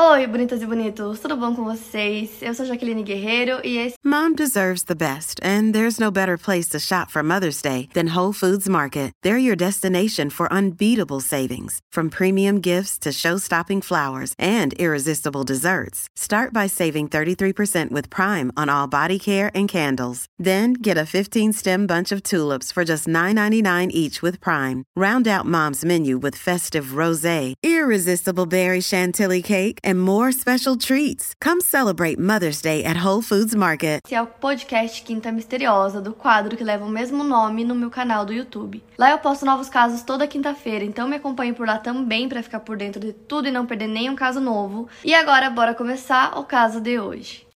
Oi, 0.00 0.28
bonitas 0.28 0.62
e 0.62 0.66
bonitos, 0.66 1.18
tudo 1.18 1.36
bom 1.36 1.56
com 1.56 1.64
vocês? 1.64 2.40
Eu 2.40 2.54
sou 2.54 2.64
Jaqueline 2.64 3.02
Guerreiro 3.02 3.60
e 3.64 3.78
esse 3.78 3.96
Mom 4.04 4.32
deserves 4.32 4.84
the 4.84 4.94
best, 4.94 5.40
and 5.42 5.72
there's 5.74 5.98
no 5.98 6.08
better 6.08 6.38
place 6.38 6.68
to 6.68 6.78
shop 6.78 7.10
for 7.10 7.20
Mother's 7.24 7.60
Day 7.60 7.88
than 7.94 8.14
Whole 8.14 8.32
Foods 8.32 8.68
Market. 8.68 9.10
They're 9.24 9.44
your 9.44 9.56
destination 9.56 10.30
for 10.30 10.52
unbeatable 10.52 11.18
savings, 11.18 11.80
from 11.90 12.10
premium 12.10 12.60
gifts 12.60 12.96
to 13.00 13.10
show-stopping 13.10 13.82
flowers 13.82 14.34
and 14.38 14.72
irresistible 14.74 15.42
desserts. 15.42 16.06
Start 16.14 16.52
by 16.52 16.68
saving 16.68 17.08
33% 17.08 17.90
with 17.90 18.08
Prime 18.08 18.52
on 18.56 18.68
all 18.68 18.86
body 18.86 19.18
care 19.18 19.50
and 19.52 19.68
candles. 19.68 20.26
Then 20.38 20.74
get 20.74 20.96
a 20.96 21.10
15-stem 21.16 21.88
bunch 21.88 22.12
of 22.12 22.22
tulips 22.22 22.70
for 22.70 22.84
just 22.84 23.08
$9.99 23.08 23.90
each 23.90 24.22
with 24.22 24.40
Prime. 24.40 24.84
Round 24.94 25.26
out 25.26 25.44
Mom's 25.44 25.84
menu 25.84 26.18
with 26.18 26.36
festive 26.36 26.94
rosé, 27.02 27.54
irresistible 27.64 28.46
berry 28.46 28.80
chantilly 28.80 29.42
cake, 29.42 29.80
and 29.88 29.98
more 29.98 30.30
special 30.30 30.76
treats. 30.76 31.32
Come 31.40 31.62
celebrate 31.62 32.18
Mother's 32.18 32.60
Day 32.60 32.84
at 32.84 32.98
Whole 33.04 33.22
Foods 33.22 33.54
Market. 33.54 34.00
é 34.10 34.20
o 34.20 34.26
podcast 34.26 35.02
Quinta 35.02 35.32
Misteriosa, 35.32 36.00
do 36.02 36.12
quadro 36.12 36.56
que 36.56 36.62
leva 36.62 36.84
o 36.84 36.90
mesmo 36.90 37.24
nome 37.24 37.64
no 37.64 37.74
meu 37.74 37.88
canal 37.88 38.26
do 38.26 38.32
YouTube. 38.32 38.84
Lá 38.98 39.10
eu 39.10 39.18
posto 39.18 39.46
novos 39.46 39.70
casos 39.70 40.02
toda 40.02 40.26
quinta-feira, 40.26 40.84
então 40.84 41.08
me 41.08 41.16
acompanhe 41.16 41.54
por 41.54 41.66
lá 41.66 41.78
também 41.78 42.28
para 42.28 42.42
ficar 42.42 42.60
por 42.60 42.76
dentro 42.76 43.00
de 43.00 43.14
tudo 43.14 43.48
e 43.48 43.50
não 43.50 43.64
perder 43.64 43.86
nenhum 43.88 44.14
caso 44.14 44.40
novo. 44.40 44.88
E 45.02 45.14
agora 45.14 45.48
bora 45.48 45.74
começar 45.74 46.38
o 46.38 46.44
caso 46.44 46.80
de 46.80 47.00
hoje. 47.00 47.47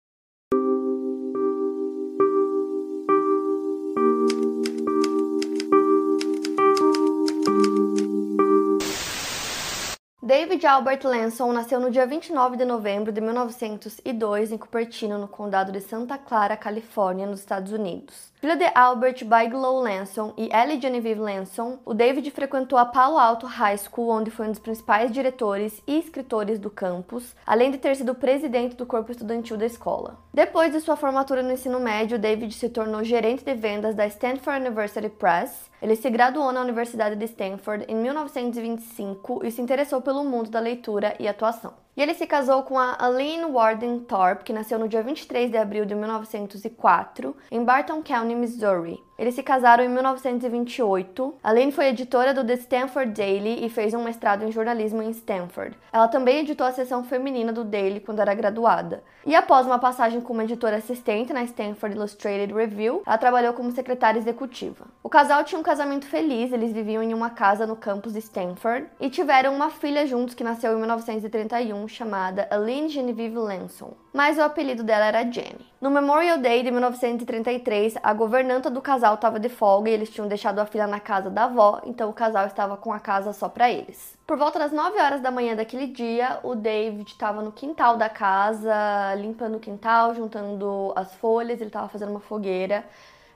David 10.35 10.65
Albert 10.65 11.05
Lanson 11.05 11.53
nasceu 11.53 11.79
no 11.79 11.91
dia 11.91 12.07
29 12.07 12.57
de 12.57 12.65
novembro 12.65 13.11
de 13.11 13.21
1902 13.21 14.51
em 14.51 14.57
Cupertino, 14.57 15.19
no 15.19 15.27
condado 15.27 15.71
de 15.71 15.79
Santa 15.79 16.17
Clara, 16.17 16.57
Califórnia, 16.57 17.27
nos 17.27 17.41
Estados 17.41 17.71
Unidos. 17.71 18.32
Filho 18.43 18.57
de 18.57 18.69
Albert 18.75 19.23
Bigelow 19.23 19.79
Lanson 19.79 20.33
e 20.35 20.49
Ellie 20.53 20.77
Genevieve 20.77 21.21
Lanson, 21.21 21.79
o 21.85 21.93
David 21.93 22.29
frequentou 22.29 22.77
a 22.77 22.85
Palo 22.85 23.17
Alto 23.17 23.45
High 23.45 23.77
School, 23.77 24.09
onde 24.09 24.31
foi 24.31 24.47
um 24.47 24.51
dos 24.51 24.59
principais 24.59 25.13
diretores 25.13 25.81
e 25.87 25.97
escritores 25.97 26.59
do 26.59 26.69
campus, 26.69 27.33
além 27.47 27.71
de 27.71 27.77
ter 27.77 27.95
sido 27.95 28.13
presidente 28.13 28.75
do 28.75 28.85
corpo 28.85 29.13
estudantil 29.13 29.55
da 29.55 29.65
escola. 29.65 30.19
Depois 30.33 30.73
de 30.73 30.81
sua 30.81 30.97
formatura 30.97 31.41
no 31.41 31.53
ensino 31.53 31.79
médio, 31.79 32.19
David 32.19 32.53
se 32.53 32.67
tornou 32.67 33.01
gerente 33.01 33.45
de 33.45 33.55
vendas 33.55 33.95
da 33.95 34.05
Stanford 34.07 34.59
University 34.59 35.07
Press. 35.07 35.71
Ele 35.81 35.95
se 35.95 36.09
graduou 36.09 36.51
na 36.51 36.59
Universidade 36.59 37.15
de 37.15 37.23
Stanford 37.23 37.85
em 37.87 37.95
1925 37.95 39.45
e 39.45 39.51
se 39.51 39.61
interessou 39.61 40.01
pelo 40.01 40.25
mundo 40.25 40.49
da 40.49 40.59
leitura 40.59 41.15
e 41.17 41.29
atuação. 41.29 41.81
E 41.95 42.01
ele 42.01 42.15
se 42.15 42.25
casou 42.25 42.63
com 42.63 42.79
a 42.79 42.97
Aline 42.97 43.45
Warden 43.45 43.99
Thorpe, 43.99 44.43
que 44.43 44.51
nasceu 44.51 44.79
no 44.79 44.87
dia 44.87 45.03
23 45.03 45.51
de 45.51 45.57
abril 45.57 45.85
de 45.85 45.93
1904, 45.93 47.35
em 47.51 47.63
Barton 47.63 48.01
County, 48.01 48.32
Missouri. 48.35 49.03
Eles 49.17 49.35
se 49.35 49.43
casaram 49.43 49.83
em 49.83 49.89
1928. 49.89 51.35
Aline 51.43 51.71
foi 51.71 51.87
editora 51.87 52.33
do 52.33 52.43
The 52.43 52.53
Stanford 52.55 53.11
Daily 53.11 53.65
e 53.65 53.69
fez 53.69 53.93
um 53.93 54.03
mestrado 54.03 54.43
em 54.43 54.51
jornalismo 54.51 55.01
em 55.01 55.11
Stanford. 55.11 55.77
Ela 55.91 56.07
também 56.07 56.39
editou 56.39 56.65
a 56.65 56.71
seção 56.71 57.03
feminina 57.03 57.53
do 57.53 57.63
Daily 57.63 57.99
quando 57.99 58.19
era 58.19 58.33
graduada. 58.33 59.03
E 59.25 59.35
após 59.35 59.65
uma 59.65 59.79
passagem 59.79 60.19
como 60.19 60.41
editora 60.41 60.77
assistente 60.77 61.31
na 61.31 61.43
Stanford 61.43 61.95
Illustrated 61.95 62.53
Review, 62.53 63.03
ela 63.05 63.17
trabalhou 63.17 63.53
como 63.53 63.71
secretária 63.71 64.19
executiva. 64.19 64.85
O 65.01 65.09
casal 65.09 65.43
tinha 65.43 65.59
um 65.59 65.63
casamento 65.63 66.05
feliz, 66.07 66.51
eles 66.51 66.73
viviam 66.73 67.03
em 67.03 67.13
uma 67.13 67.29
casa 67.29 67.67
no 67.67 67.75
campus 67.75 68.13
de 68.13 68.19
Stanford 68.19 68.87
e 68.99 69.09
tiveram 69.09 69.55
uma 69.55 69.69
filha 69.69 70.05
juntos 70.07 70.33
que 70.33 70.43
nasceu 70.43 70.73
em 70.73 70.79
1931, 70.79 71.87
chamada 71.87 72.47
Aline 72.49 72.89
Genevieve 72.89 73.37
Lanson. 73.37 73.93
Mas 74.13 74.37
o 74.37 74.41
apelido 74.41 74.83
dela 74.83 75.05
era 75.05 75.23
Jenny. 75.23 75.65
No 75.81 75.89
Memorial 75.89 76.37
Day 76.37 76.63
de 76.63 76.71
1933, 76.71 77.95
a 78.01 78.13
governanta 78.13 78.69
do 78.69 78.81
casal 78.81 79.02
estava 79.15 79.39
de 79.39 79.49
folga 79.49 79.89
e 79.89 79.93
eles 79.93 80.09
tinham 80.09 80.27
deixado 80.27 80.59
a 80.59 80.65
filha 80.65 80.87
na 80.87 80.99
casa 80.99 81.29
da 81.29 81.43
avó, 81.43 81.81
então 81.85 82.09
o 82.09 82.13
casal 82.13 82.45
estava 82.45 82.77
com 82.77 82.93
a 82.93 82.99
casa 82.99 83.33
só 83.33 83.49
para 83.49 83.69
eles. 83.69 84.17
Por 84.25 84.37
volta 84.37 84.57
das 84.57 84.71
9 84.71 84.99
horas 84.99 85.21
da 85.21 85.29
manhã 85.29 85.55
daquele 85.55 85.87
dia, 85.87 86.39
o 86.43 86.55
David 86.55 87.11
estava 87.11 87.41
no 87.41 87.51
quintal 87.51 87.97
da 87.97 88.07
casa, 88.07 88.73
limpando 89.15 89.57
o 89.57 89.59
quintal, 89.59 90.15
juntando 90.15 90.93
as 90.95 91.13
folhas, 91.15 91.59
ele 91.59 91.69
estava 91.69 91.89
fazendo 91.89 92.11
uma 92.11 92.21
fogueira. 92.21 92.85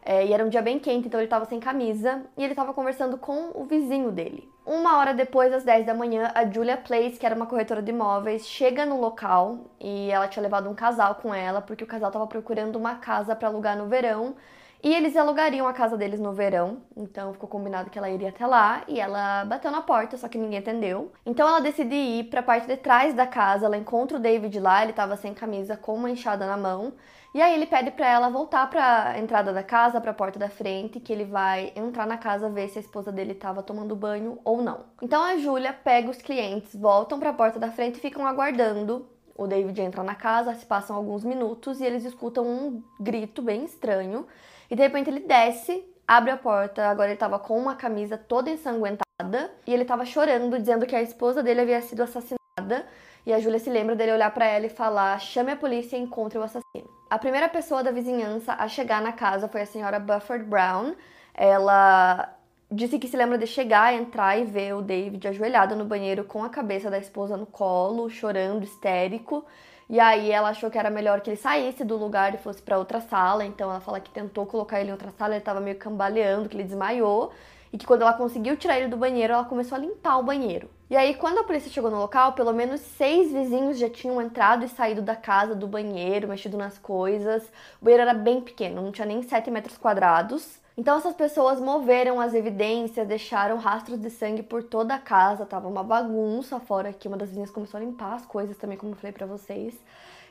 É, 0.09 0.25
e 0.25 0.31
era 0.31 0.45
um 0.45 0.47
dia 0.47 0.61
bem 0.61 0.79
quente, 0.79 1.07
então 1.07 1.19
ele 1.19 1.25
estava 1.25 1.43
sem 1.43 1.59
camisa 1.59 2.21
e 2.37 2.41
ele 2.41 2.53
estava 2.53 2.73
conversando 2.73 3.17
com 3.17 3.51
o 3.53 3.65
vizinho 3.65 4.09
dele. 4.09 4.49
Uma 4.65 4.97
hora 4.97 5.13
depois, 5.13 5.51
às 5.51 5.65
10 5.65 5.85
da 5.85 5.93
manhã, 5.93 6.31
a 6.33 6.45
Julia 6.45 6.77
Place, 6.77 7.19
que 7.19 7.25
era 7.25 7.35
uma 7.35 7.45
corretora 7.45 7.81
de 7.81 7.91
imóveis, 7.91 8.47
chega 8.47 8.85
no 8.85 9.01
local 9.01 9.65
e 9.81 10.09
ela 10.09 10.29
tinha 10.29 10.41
levado 10.41 10.69
um 10.69 10.73
casal 10.73 11.15
com 11.15 11.33
ela, 11.33 11.61
porque 11.61 11.83
o 11.83 11.87
casal 11.87 12.07
estava 12.07 12.25
procurando 12.25 12.77
uma 12.77 12.95
casa 12.95 13.35
para 13.35 13.49
alugar 13.49 13.77
no 13.77 13.87
verão 13.87 14.35
e 14.83 14.93
eles 14.93 15.15
alugariam 15.15 15.67
a 15.67 15.73
casa 15.73 15.97
deles 15.97 16.19
no 16.19 16.33
verão, 16.33 16.81
então 16.95 17.33
ficou 17.33 17.49
combinado 17.49 17.89
que 17.89 17.97
ela 17.97 18.09
iria 18.09 18.29
até 18.29 18.45
lá 18.45 18.83
e 18.87 18.99
ela 18.99 19.43
bateu 19.45 19.71
na 19.71 19.81
porta, 19.81 20.17
só 20.17 20.27
que 20.27 20.37
ninguém 20.37 20.59
atendeu. 20.59 21.11
Então 21.25 21.47
ela 21.47 21.59
decide 21.59 21.95
ir 21.95 22.25
para 22.25 22.41
a 22.41 22.43
parte 22.43 22.67
de 22.67 22.77
trás 22.77 23.13
da 23.13 23.25
casa, 23.25 23.65
ela 23.65 23.77
encontra 23.77 24.17
o 24.17 24.19
David 24.19 24.59
lá, 24.59 24.83
ele 24.83 24.91
estava 24.91 25.17
sem 25.17 25.33
camisa, 25.33 25.75
com 25.75 25.95
uma 25.95 26.11
enxada 26.11 26.45
na 26.45 26.55
mão. 26.55 26.93
E 27.33 27.41
aí 27.41 27.53
ele 27.53 27.65
pede 27.65 27.91
para 27.91 28.07
ela 28.07 28.29
voltar 28.29 28.69
para 28.69 29.09
a 29.09 29.19
entrada 29.19 29.51
da 29.51 29.61
casa, 29.61 29.99
para 29.99 30.11
a 30.11 30.13
porta 30.13 30.39
da 30.39 30.49
frente, 30.49 30.99
que 30.99 31.11
ele 31.11 31.25
vai 31.25 31.73
entrar 31.75 32.07
na 32.07 32.17
casa 32.17 32.49
ver 32.49 32.69
se 32.69 32.79
a 32.79 32.81
esposa 32.81 33.11
dele 33.11 33.33
estava 33.33 33.61
tomando 33.61 33.95
banho 33.95 34.39
ou 34.43 34.61
não. 34.61 34.85
Então 35.01 35.21
a 35.21 35.37
Júlia 35.37 35.73
pega 35.73 36.09
os 36.09 36.17
clientes, 36.17 36.75
voltam 36.75 37.19
para 37.19 37.31
a 37.31 37.33
porta 37.33 37.59
da 37.59 37.69
frente 37.69 37.97
e 37.97 38.01
ficam 38.01 38.25
aguardando. 38.25 39.07
O 39.35 39.45
David 39.45 39.79
entra 39.81 40.03
na 40.03 40.15
casa, 40.15 40.55
se 40.55 40.65
passam 40.65 40.95
alguns 40.95 41.23
minutos 41.23 41.79
e 41.79 41.85
eles 41.85 42.05
escutam 42.05 42.43
um 42.43 42.83
grito 42.99 43.41
bem 43.41 43.65
estranho. 43.65 44.25
E 44.69 44.75
de 44.75 44.81
repente 44.81 45.09
ele 45.09 45.21
desce, 45.21 45.83
abre 46.07 46.31
a 46.31 46.37
porta, 46.37 46.87
agora 46.87 47.07
ele 47.07 47.15
estava 47.15 47.39
com 47.39 47.57
uma 47.57 47.75
camisa 47.75 48.17
toda 48.17 48.49
ensanguentada 48.49 49.51
e 49.65 49.73
ele 49.73 49.83
estava 49.83 50.05
chorando, 50.05 50.59
dizendo 50.59 50.85
que 50.85 50.95
a 50.95 51.01
esposa 51.01 51.41
dele 51.41 51.61
havia 51.61 51.81
sido 51.81 52.03
assassinada. 52.03 52.85
E 53.25 53.33
a 53.33 53.39
Júlia 53.39 53.59
se 53.59 53.69
lembra 53.69 53.95
dele 53.95 54.13
olhar 54.13 54.31
para 54.33 54.45
ela 54.45 54.65
e 54.65 54.69
falar: 54.69 55.19
chame 55.19 55.51
a 55.51 55.55
polícia 55.55 55.97
e 55.97 56.01
encontre 56.01 56.37
o 56.37 56.43
assassino. 56.43 56.89
A 57.09 57.17
primeira 57.17 57.49
pessoa 57.49 57.83
da 57.83 57.91
vizinhança 57.91 58.53
a 58.53 58.67
chegar 58.67 59.01
na 59.01 59.11
casa 59.11 59.47
foi 59.47 59.61
a 59.61 59.65
senhora 59.65 59.99
Bufford 59.99 60.45
Brown. 60.45 60.93
Ela 61.33 62.33
disse 62.71 62.99
que 62.99 63.07
se 63.07 63.15
lembra 63.15 63.37
de 63.37 63.47
chegar, 63.47 63.93
entrar 63.93 64.37
e 64.37 64.45
ver 64.45 64.75
o 64.75 64.81
David 64.81 65.27
ajoelhado 65.27 65.75
no 65.75 65.85
banheiro 65.85 66.23
com 66.23 66.43
a 66.43 66.49
cabeça 66.49 66.89
da 66.89 66.97
esposa 66.97 67.37
no 67.37 67.45
colo, 67.45 68.09
chorando, 68.09 68.63
histérico. 68.63 69.45
E 69.89 69.99
aí 69.99 70.31
ela 70.31 70.49
achou 70.49 70.69
que 70.69 70.77
era 70.77 70.89
melhor 70.89 71.21
que 71.21 71.29
ele 71.29 71.37
saísse 71.37 71.83
do 71.85 71.95
lugar 71.95 72.33
e 72.33 72.37
fosse 72.37 72.61
para 72.61 72.77
outra 72.77 72.99
sala. 72.99 73.45
Então 73.45 73.69
ela 73.69 73.79
fala 73.79 73.99
que 73.99 74.09
tentou 74.11 74.45
colocar 74.45 74.79
ele 74.81 74.89
em 74.89 74.91
outra 74.91 75.11
sala, 75.11 75.33
ele 75.33 75.39
estava 75.39 75.61
meio 75.61 75.77
cambaleando, 75.77 76.49
que 76.49 76.55
ele 76.55 76.63
desmaiou. 76.63 77.31
E 77.71 77.77
que 77.77 77.85
quando 77.85 78.01
ela 78.01 78.13
conseguiu 78.13 78.55
tirar 78.57 78.77
ele 78.77 78.87
do 78.87 78.97
banheiro, 78.97 79.33
ela 79.33 79.43
começou 79.45 79.75
a 79.75 79.79
limpar 79.79 80.17
o 80.17 80.23
banheiro. 80.23 80.69
E 80.89 80.95
aí, 80.95 81.15
quando 81.15 81.39
a 81.39 81.43
polícia 81.43 81.69
chegou 81.69 81.91
no 81.91 81.99
local, 81.99 82.31
pelo 82.31 82.53
menos 82.53 82.79
seis 82.79 83.31
vizinhos 83.31 83.77
já 83.77 83.89
tinham 83.89 84.21
entrado 84.21 84.63
e 84.63 84.69
saído 84.69 85.01
da 85.01 85.15
casa, 85.17 85.53
do 85.53 85.67
banheiro, 85.67 86.29
mexido 86.29 86.57
nas 86.57 86.77
coisas. 86.77 87.43
O 87.81 87.85
banheiro 87.85 88.03
era 88.03 88.13
bem 88.13 88.39
pequeno, 88.39 88.81
não 88.81 88.91
tinha 88.91 89.05
nem 89.05 89.21
7 89.21 89.51
metros 89.51 89.77
quadrados. 89.77 90.61
Então 90.79 90.95
essas 90.95 91.15
pessoas 91.15 91.59
moveram 91.59 92.21
as 92.21 92.35
evidências, 92.35 93.07
deixaram 93.07 93.57
rastros 93.57 93.99
de 93.99 94.11
sangue 94.11 94.43
por 94.43 94.61
toda 94.61 94.93
a 94.93 94.99
casa, 94.99 95.43
tava 95.43 95.67
uma 95.67 95.83
bagunça 95.83 96.59
fora 96.59 96.93
que 96.93 97.07
uma 97.07 97.17
das 97.17 97.29
vizinhas 97.29 97.49
começou 97.49 97.79
a 97.79 97.81
limpar 97.81 98.13
as 98.13 98.27
coisas 98.27 98.55
também, 98.57 98.77
como 98.77 98.91
eu 98.91 98.95
falei 98.95 99.11
para 99.11 99.25
vocês. 99.25 99.73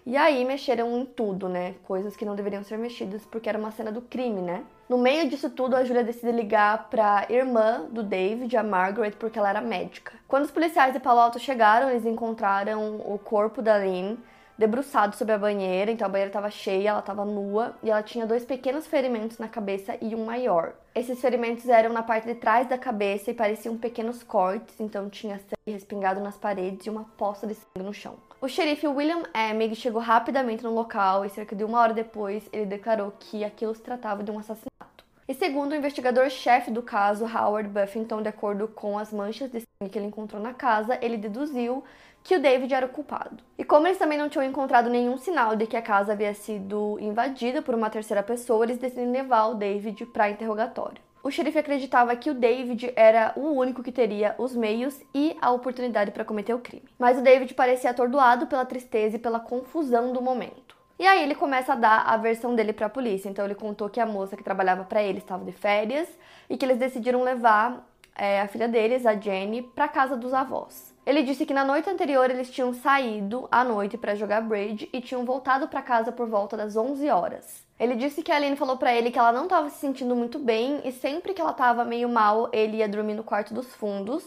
E 0.07 0.17
aí 0.17 0.45
mexeram 0.45 0.97
em 0.97 1.05
tudo, 1.05 1.49
né? 1.49 1.75
Coisas 1.83 2.15
que 2.15 2.25
não 2.25 2.37
deveriam 2.37 2.63
ser 2.63 2.79
mexidas 2.79 3.27
porque 3.27 3.49
era 3.49 3.59
uma 3.59 3.73
cena 3.73 3.91
do 3.91 4.01
crime, 4.01 4.41
né? 4.41 4.63
No 4.89 4.99
meio 4.99 5.29
disso 5.29 5.51
tudo, 5.51 5.75
a 5.75 5.83
Julia 5.83 6.05
decide 6.05 6.31
ligar 6.31 6.89
para 6.91 7.27
irmã 7.29 7.85
do 7.91 8.05
David, 8.05 8.57
a 8.57 8.63
Margaret, 8.63 9.17
porque 9.19 9.41
ela 9.41 9.51
era 9.51 9.61
médica. 9.61 10.13
Quando 10.29 10.45
os 10.45 10.53
policiais 10.53 10.93
de 10.93 11.01
Palo 11.01 11.19
Alto 11.19 11.41
chegaram, 11.41 11.91
eles 11.91 12.07
encontraram 12.07 12.99
o 13.05 13.19
corpo 13.19 13.61
da 13.61 13.79
Lynn 13.79 14.15
debruçado 14.59 15.17
sobre 15.17 15.35
a 15.35 15.39
banheira, 15.39 15.91
então 15.91 16.07
a 16.07 16.09
banheira 16.09 16.31
estava 16.31 16.51
cheia, 16.51 16.91
ela 16.91 17.01
estava 17.01 17.25
nua 17.25 17.77
e 17.83 17.91
ela 17.91 18.03
tinha 18.03 18.27
dois 18.27 18.45
pequenos 18.45 18.87
ferimentos 18.87 19.39
na 19.39 19.49
cabeça 19.49 19.97
e 20.01 20.15
um 20.15 20.25
maior. 20.25 20.75
Esses 20.95 21.21
ferimentos 21.21 21.69
eram 21.69 21.93
na 21.93 22.03
parte 22.03 22.27
de 22.27 22.35
trás 22.35 22.67
da 22.67 22.79
cabeça 22.79 23.31
e 23.31 23.35
pareciam 23.35 23.77
pequenos 23.77 24.23
cortes, 24.23 24.81
então 24.81 25.11
tinha 25.11 25.39
sangue 25.39 25.73
respingado 25.73 26.21
nas 26.21 26.37
paredes 26.37 26.87
e 26.87 26.91
uma 26.91 27.05
poça 27.17 27.47
de 27.47 27.55
sangue 27.55 27.85
no 27.85 27.93
chão. 27.93 28.17
O 28.41 28.49
xerife 28.49 28.87
William 28.87 29.23
Emig 29.35 29.75
chegou 29.75 30.01
rapidamente 30.01 30.63
no 30.63 30.75
local 30.75 31.25
e 31.25 31.31
cerca 31.31 31.57
de 31.57 31.65
uma 31.65 31.81
hora 31.81 31.95
depois 31.95 32.49
ele 32.53 32.67
declarou 32.67 33.13
que 33.19 33.45
aquilo 33.45 33.75
se 33.75 33.83
tratava 33.83 34.23
de 34.23 34.31
um 34.31 34.39
assassinato. 34.39 35.05
E 35.29 35.35
segundo 35.35 35.73
o 35.73 35.75
investigador-chefe 35.75 36.71
do 36.71 36.83
caso, 36.83 37.25
Howard 37.25 37.69
Buffington, 37.69 38.23
de 38.23 38.29
acordo 38.29 38.69
com 38.69 38.97
as 38.97 39.13
manchas 39.13 39.51
de 39.51 39.61
sangue 39.61 39.91
que 39.91 39.99
ele 39.99 40.07
encontrou 40.07 40.41
na 40.41 40.55
casa, 40.55 40.97
ele 41.03 41.17
deduziu 41.17 41.83
que 42.27 42.35
o 42.35 42.41
David 42.41 42.75
era 42.75 42.87
o 42.87 42.89
culpado. 42.89 43.37
E 43.57 43.63
como 43.63 43.87
eles 43.87 43.99
também 43.99 44.19
não 44.19 44.29
tinham 44.29 44.45
encontrado 44.45 44.91
nenhum 44.91 45.17
sinal 45.17 45.55
de 45.55 45.65
que 45.65 45.77
a 45.77 45.81
casa 45.81 46.11
havia 46.11 46.35
sido 46.35 46.99
invadida 47.01 47.63
por 47.63 47.73
uma 47.73 47.89
terceira 47.89 48.21
pessoa, 48.21 48.65
eles 48.65 48.79
decidem 48.79 49.13
levar 49.13 49.47
o 49.47 49.55
David 49.55 50.05
para 50.07 50.29
interrogatório. 50.29 51.01
o 51.23 51.31
xerife 51.31 51.59
acreditava 51.59 52.17
que 52.17 52.29
o 52.29 52.35
David 52.35 52.93
era 52.97 53.33
o 53.37 53.53
único 53.53 53.81
que 53.81 53.93
teria 53.93 54.35
os 54.39 54.57
meios 54.57 55.01
e 55.15 55.37
a 55.41 55.53
oportunidade 55.53 56.11
para 56.11 56.25
cometer 56.25 56.53
o 56.53 56.59
crime. 56.59 56.89
Mas 56.99 57.17
o 57.17 57.23
David 57.23 57.55
parecia 57.55 57.91
atordoado 57.91 58.49
pela 58.49 58.65
tristeza 58.65 59.15
e 59.15 59.21
pela 59.21 59.39
confusão 59.39 60.13
do 60.13 60.21
momento. 60.21 60.77
E 60.99 61.07
aí 61.07 61.23
ele 61.23 61.35
começa 61.37 61.75
a 61.75 61.77
dar 61.77 62.07
a 62.07 62.17
versão 62.17 62.57
dele 62.57 62.73
para 62.73 62.87
a 62.87 62.91
polícia. 62.91 63.29
Então 63.29 63.45
ele 63.45 63.55
contou 63.55 63.89
que 63.89 64.01
a 64.01 64.07
moça 64.07 64.37
que 64.37 64.43
trabalhava 64.43 64.83
para 64.83 65.01
ele 65.01 65.19
estava 65.19 65.45
de 65.45 65.53
férias 65.53 66.09
e 66.51 66.57
que 66.57 66.65
eles 66.65 66.79
decidiram 66.79 67.23
levar 67.23 67.87
é, 68.17 68.41
a 68.41 68.49
filha 68.49 68.67
deles, 68.67 69.07
a 69.07 69.15
Jenny, 69.15 69.63
para 69.63 69.87
casa 69.87 70.17
dos 70.17 70.35
avós. 70.35 70.96
Ele 71.07 71.23
disse 71.23 71.47
que 71.47 71.55
na 71.55 71.65
noite 71.65 71.89
anterior 71.89 72.29
eles 72.29 72.51
tinham 72.51 72.75
saído 72.75 73.47
à 73.49 73.63
noite 73.63 73.97
para 73.97 74.17
jogar 74.17 74.41
bridge 74.41 74.89
e 74.93 75.01
tinham 75.01 75.25
voltado 75.25 75.69
para 75.69 75.81
casa 75.81 76.11
por 76.11 76.29
volta 76.29 76.57
das 76.57 76.75
11 76.75 77.09
horas. 77.11 77.65
Ele 77.79 77.95
disse 77.95 78.25
que 78.25 78.33
a 78.33 78.35
Aline 78.35 78.57
falou 78.57 78.77
para 78.77 78.93
ele 78.93 79.13
que 79.13 79.19
ela 79.19 79.31
não 79.31 79.45
estava 79.45 79.71
se 79.71 79.79
sentindo 79.79 80.17
muito 80.17 80.37
bem 80.37 80.81
e 80.85 80.91
sempre 80.91 81.33
que 81.33 81.41
ela 81.41 81.53
estava 81.53 81.85
meio 81.85 82.09
mal, 82.09 82.51
ele 82.53 82.79
ia 82.79 82.89
dormir 82.89 83.15
no 83.15 83.23
quarto 83.23 83.55
dos 83.55 83.73
fundos. 83.73 84.25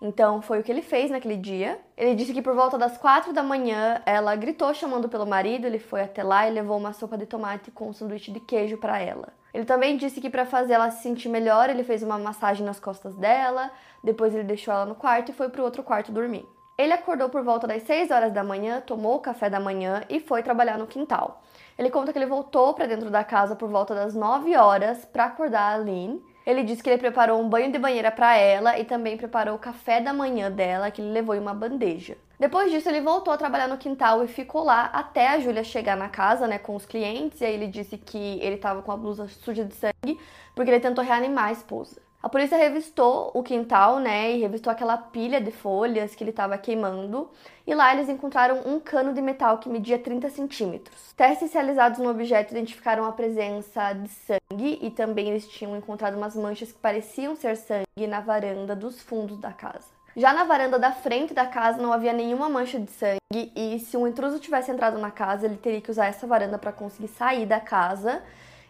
Então 0.00 0.42
foi 0.42 0.60
o 0.60 0.62
que 0.62 0.70
ele 0.70 0.82
fez 0.82 1.10
naquele 1.10 1.36
dia. 1.36 1.80
Ele 1.96 2.14
disse 2.14 2.32
que 2.32 2.42
por 2.42 2.54
volta 2.54 2.76
das 2.76 2.98
quatro 2.98 3.32
da 3.32 3.42
manhã 3.42 4.02
ela 4.04 4.34
gritou 4.36 4.72
chamando 4.74 5.08
pelo 5.08 5.26
marido, 5.26 5.66
ele 5.66 5.78
foi 5.78 6.02
até 6.02 6.22
lá 6.22 6.48
e 6.48 6.52
levou 6.52 6.76
uma 6.76 6.92
sopa 6.92 7.16
de 7.16 7.26
tomate 7.26 7.70
com 7.70 7.88
um 7.88 7.92
sanduíche 7.92 8.30
de 8.30 8.40
queijo 8.40 8.76
para 8.76 8.98
ela. 8.98 9.28
Ele 9.52 9.64
também 9.64 9.96
disse 9.96 10.20
que 10.20 10.28
para 10.28 10.44
fazer 10.44 10.74
ela 10.74 10.90
se 10.90 11.02
sentir 11.02 11.28
melhor, 11.28 11.70
ele 11.70 11.84
fez 11.84 12.02
uma 12.02 12.18
massagem 12.18 12.66
nas 12.66 12.80
costas 12.80 13.14
dela, 13.14 13.70
depois 14.02 14.34
ele 14.34 14.42
deixou 14.42 14.74
ela 14.74 14.84
no 14.84 14.96
quarto 14.96 15.30
e 15.30 15.34
foi 15.34 15.48
para 15.48 15.60
o 15.60 15.64
outro 15.64 15.82
quarto 15.82 16.10
dormir. 16.10 16.44
Ele 16.76 16.92
acordou 16.92 17.28
por 17.28 17.44
volta 17.44 17.68
das 17.68 17.84
6 17.84 18.10
horas 18.10 18.32
da 18.32 18.42
manhã, 18.42 18.80
tomou 18.80 19.14
o 19.14 19.20
café 19.20 19.48
da 19.48 19.60
manhã 19.60 20.02
e 20.10 20.18
foi 20.18 20.42
trabalhar 20.42 20.76
no 20.76 20.88
quintal. 20.88 21.40
Ele 21.78 21.88
conta 21.88 22.12
que 22.12 22.18
ele 22.18 22.26
voltou 22.26 22.74
para 22.74 22.86
dentro 22.86 23.10
da 23.10 23.22
casa 23.22 23.54
por 23.54 23.68
volta 23.68 23.94
das 23.94 24.12
9 24.12 24.56
horas 24.56 25.04
para 25.04 25.26
acordar 25.26 25.70
a 25.70 25.74
Aline. 25.74 26.20
Ele 26.46 26.62
disse 26.62 26.82
que 26.82 26.90
ele 26.90 26.98
preparou 26.98 27.40
um 27.40 27.48
banho 27.48 27.72
de 27.72 27.78
banheira 27.78 28.10
para 28.10 28.36
ela 28.36 28.78
e 28.78 28.84
também 28.84 29.16
preparou 29.16 29.54
o 29.54 29.58
café 29.58 30.00
da 30.00 30.12
manhã 30.12 30.50
dela, 30.50 30.90
que 30.90 31.00
ele 31.00 31.10
levou 31.10 31.34
em 31.34 31.40
uma 31.40 31.54
bandeja. 31.54 32.16
Depois 32.38 32.70
disso, 32.70 32.88
ele 32.88 33.00
voltou 33.00 33.32
a 33.32 33.38
trabalhar 33.38 33.68
no 33.68 33.78
quintal 33.78 34.22
e 34.22 34.28
ficou 34.28 34.64
lá 34.64 34.90
até 34.92 35.28
a 35.28 35.38
Júlia 35.38 35.64
chegar 35.64 35.96
na 35.96 36.08
casa, 36.08 36.46
né, 36.46 36.58
com 36.58 36.74
os 36.74 36.84
clientes. 36.84 37.40
E 37.40 37.44
aí 37.44 37.54
ele 37.54 37.68
disse 37.68 37.96
que 37.96 38.38
ele 38.42 38.56
estava 38.56 38.82
com 38.82 38.92
a 38.92 38.96
blusa 38.96 39.26
suja 39.28 39.64
de 39.64 39.74
sangue 39.74 40.18
porque 40.54 40.70
ele 40.70 40.80
tentou 40.80 41.02
reanimar 41.02 41.46
a 41.46 41.52
esposa. 41.52 42.02
A 42.24 42.28
polícia 42.30 42.56
revistou 42.56 43.30
o 43.34 43.42
quintal, 43.42 43.98
né, 43.98 44.32
e 44.32 44.40
revistou 44.40 44.70
aquela 44.70 44.96
pilha 44.96 45.42
de 45.42 45.50
folhas 45.50 46.14
que 46.14 46.24
ele 46.24 46.30
estava 46.30 46.56
queimando. 46.56 47.28
E 47.66 47.74
lá 47.74 47.92
eles 47.92 48.08
encontraram 48.08 48.62
um 48.64 48.80
cano 48.80 49.12
de 49.12 49.20
metal 49.20 49.58
que 49.58 49.68
media 49.68 49.98
30 49.98 50.30
centímetros. 50.30 51.12
Testes 51.12 51.52
realizados 51.52 51.98
no 51.98 52.08
objeto 52.08 52.52
identificaram 52.52 53.04
a 53.04 53.12
presença 53.12 53.92
de 53.92 54.08
sangue 54.08 54.78
e 54.80 54.90
também 54.90 55.28
eles 55.28 55.46
tinham 55.46 55.76
encontrado 55.76 56.16
umas 56.16 56.34
manchas 56.34 56.72
que 56.72 56.78
pareciam 56.78 57.36
ser 57.36 57.58
sangue 57.58 58.06
na 58.08 58.20
varanda 58.20 58.74
dos 58.74 59.02
fundos 59.02 59.36
da 59.36 59.52
casa. 59.52 59.88
Já 60.16 60.32
na 60.32 60.44
varanda 60.44 60.78
da 60.78 60.92
frente 60.92 61.34
da 61.34 61.44
casa 61.44 61.76
não 61.76 61.92
havia 61.92 62.14
nenhuma 62.14 62.48
mancha 62.48 62.80
de 62.80 62.90
sangue 62.90 63.52
e 63.54 63.78
se 63.80 63.98
um 63.98 64.06
intruso 64.06 64.38
tivesse 64.38 64.70
entrado 64.70 64.96
na 64.98 65.10
casa, 65.10 65.44
ele 65.44 65.58
teria 65.58 65.82
que 65.82 65.90
usar 65.90 66.06
essa 66.06 66.26
varanda 66.26 66.56
para 66.56 66.72
conseguir 66.72 67.08
sair 67.08 67.44
da 67.44 67.60
casa. 67.60 68.22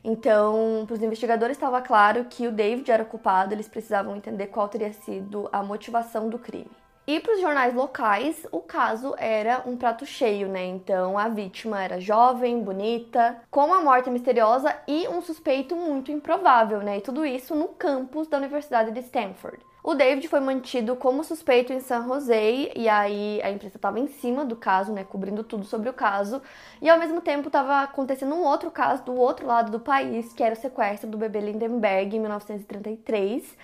Então, 0.04 0.84
para 0.86 0.94
os 0.94 1.02
investigadores 1.02 1.56
estava 1.56 1.80
claro 1.80 2.26
que 2.26 2.46
o 2.46 2.52
David 2.52 2.90
era 2.90 3.06
culpado, 3.06 3.54
eles 3.54 3.66
precisavam 3.66 4.14
entender 4.14 4.48
qual 4.48 4.68
teria 4.68 4.92
sido 4.92 5.48
a 5.50 5.62
motivação 5.62 6.28
do 6.28 6.38
crime. 6.38 6.70
E 7.06 7.20
para 7.20 7.34
os 7.34 7.40
jornais 7.40 7.74
locais, 7.74 8.46
o 8.50 8.60
caso 8.60 9.14
era 9.18 9.62
um 9.66 9.76
prato 9.76 10.06
cheio, 10.06 10.48
né? 10.48 10.64
Então 10.64 11.18
a 11.18 11.28
vítima 11.28 11.82
era 11.82 12.00
jovem, 12.00 12.62
bonita, 12.62 13.42
com 13.50 13.66
uma 13.66 13.82
morte 13.82 14.08
misteriosa 14.08 14.74
e 14.88 15.06
um 15.08 15.20
suspeito 15.20 15.76
muito 15.76 16.10
improvável, 16.10 16.80
né? 16.80 16.98
E 16.98 17.02
tudo 17.02 17.24
isso 17.24 17.54
no 17.54 17.68
campus 17.68 18.26
da 18.26 18.38
Universidade 18.38 18.90
de 18.90 19.00
Stanford. 19.00 19.58
O 19.86 19.94
David 19.94 20.26
foi 20.28 20.40
mantido 20.40 20.96
como 20.96 21.22
suspeito 21.22 21.70
em 21.70 21.78
San 21.78 22.04
José 22.08 22.72
e 22.74 22.88
aí 22.88 23.38
a 23.42 23.50
imprensa 23.50 23.76
estava 23.76 24.00
em 24.00 24.06
cima 24.08 24.42
do 24.42 24.56
caso, 24.56 24.90
né, 24.90 25.04
cobrindo 25.04 25.44
tudo 25.44 25.66
sobre 25.66 25.90
o 25.90 25.92
caso. 25.92 26.40
E 26.80 26.88
ao 26.88 26.98
mesmo 26.98 27.20
tempo 27.20 27.48
estava 27.48 27.82
acontecendo 27.82 28.34
um 28.34 28.44
outro 28.44 28.70
caso 28.70 29.04
do 29.04 29.14
outro 29.14 29.46
lado 29.46 29.70
do 29.70 29.78
país, 29.78 30.32
que 30.32 30.42
era 30.42 30.54
o 30.54 30.58
sequestro 30.58 31.10
do 31.10 31.18
bebê 31.18 31.38
Lindenberg 31.40 32.16
em 32.16 32.20
1933. 32.20 33.54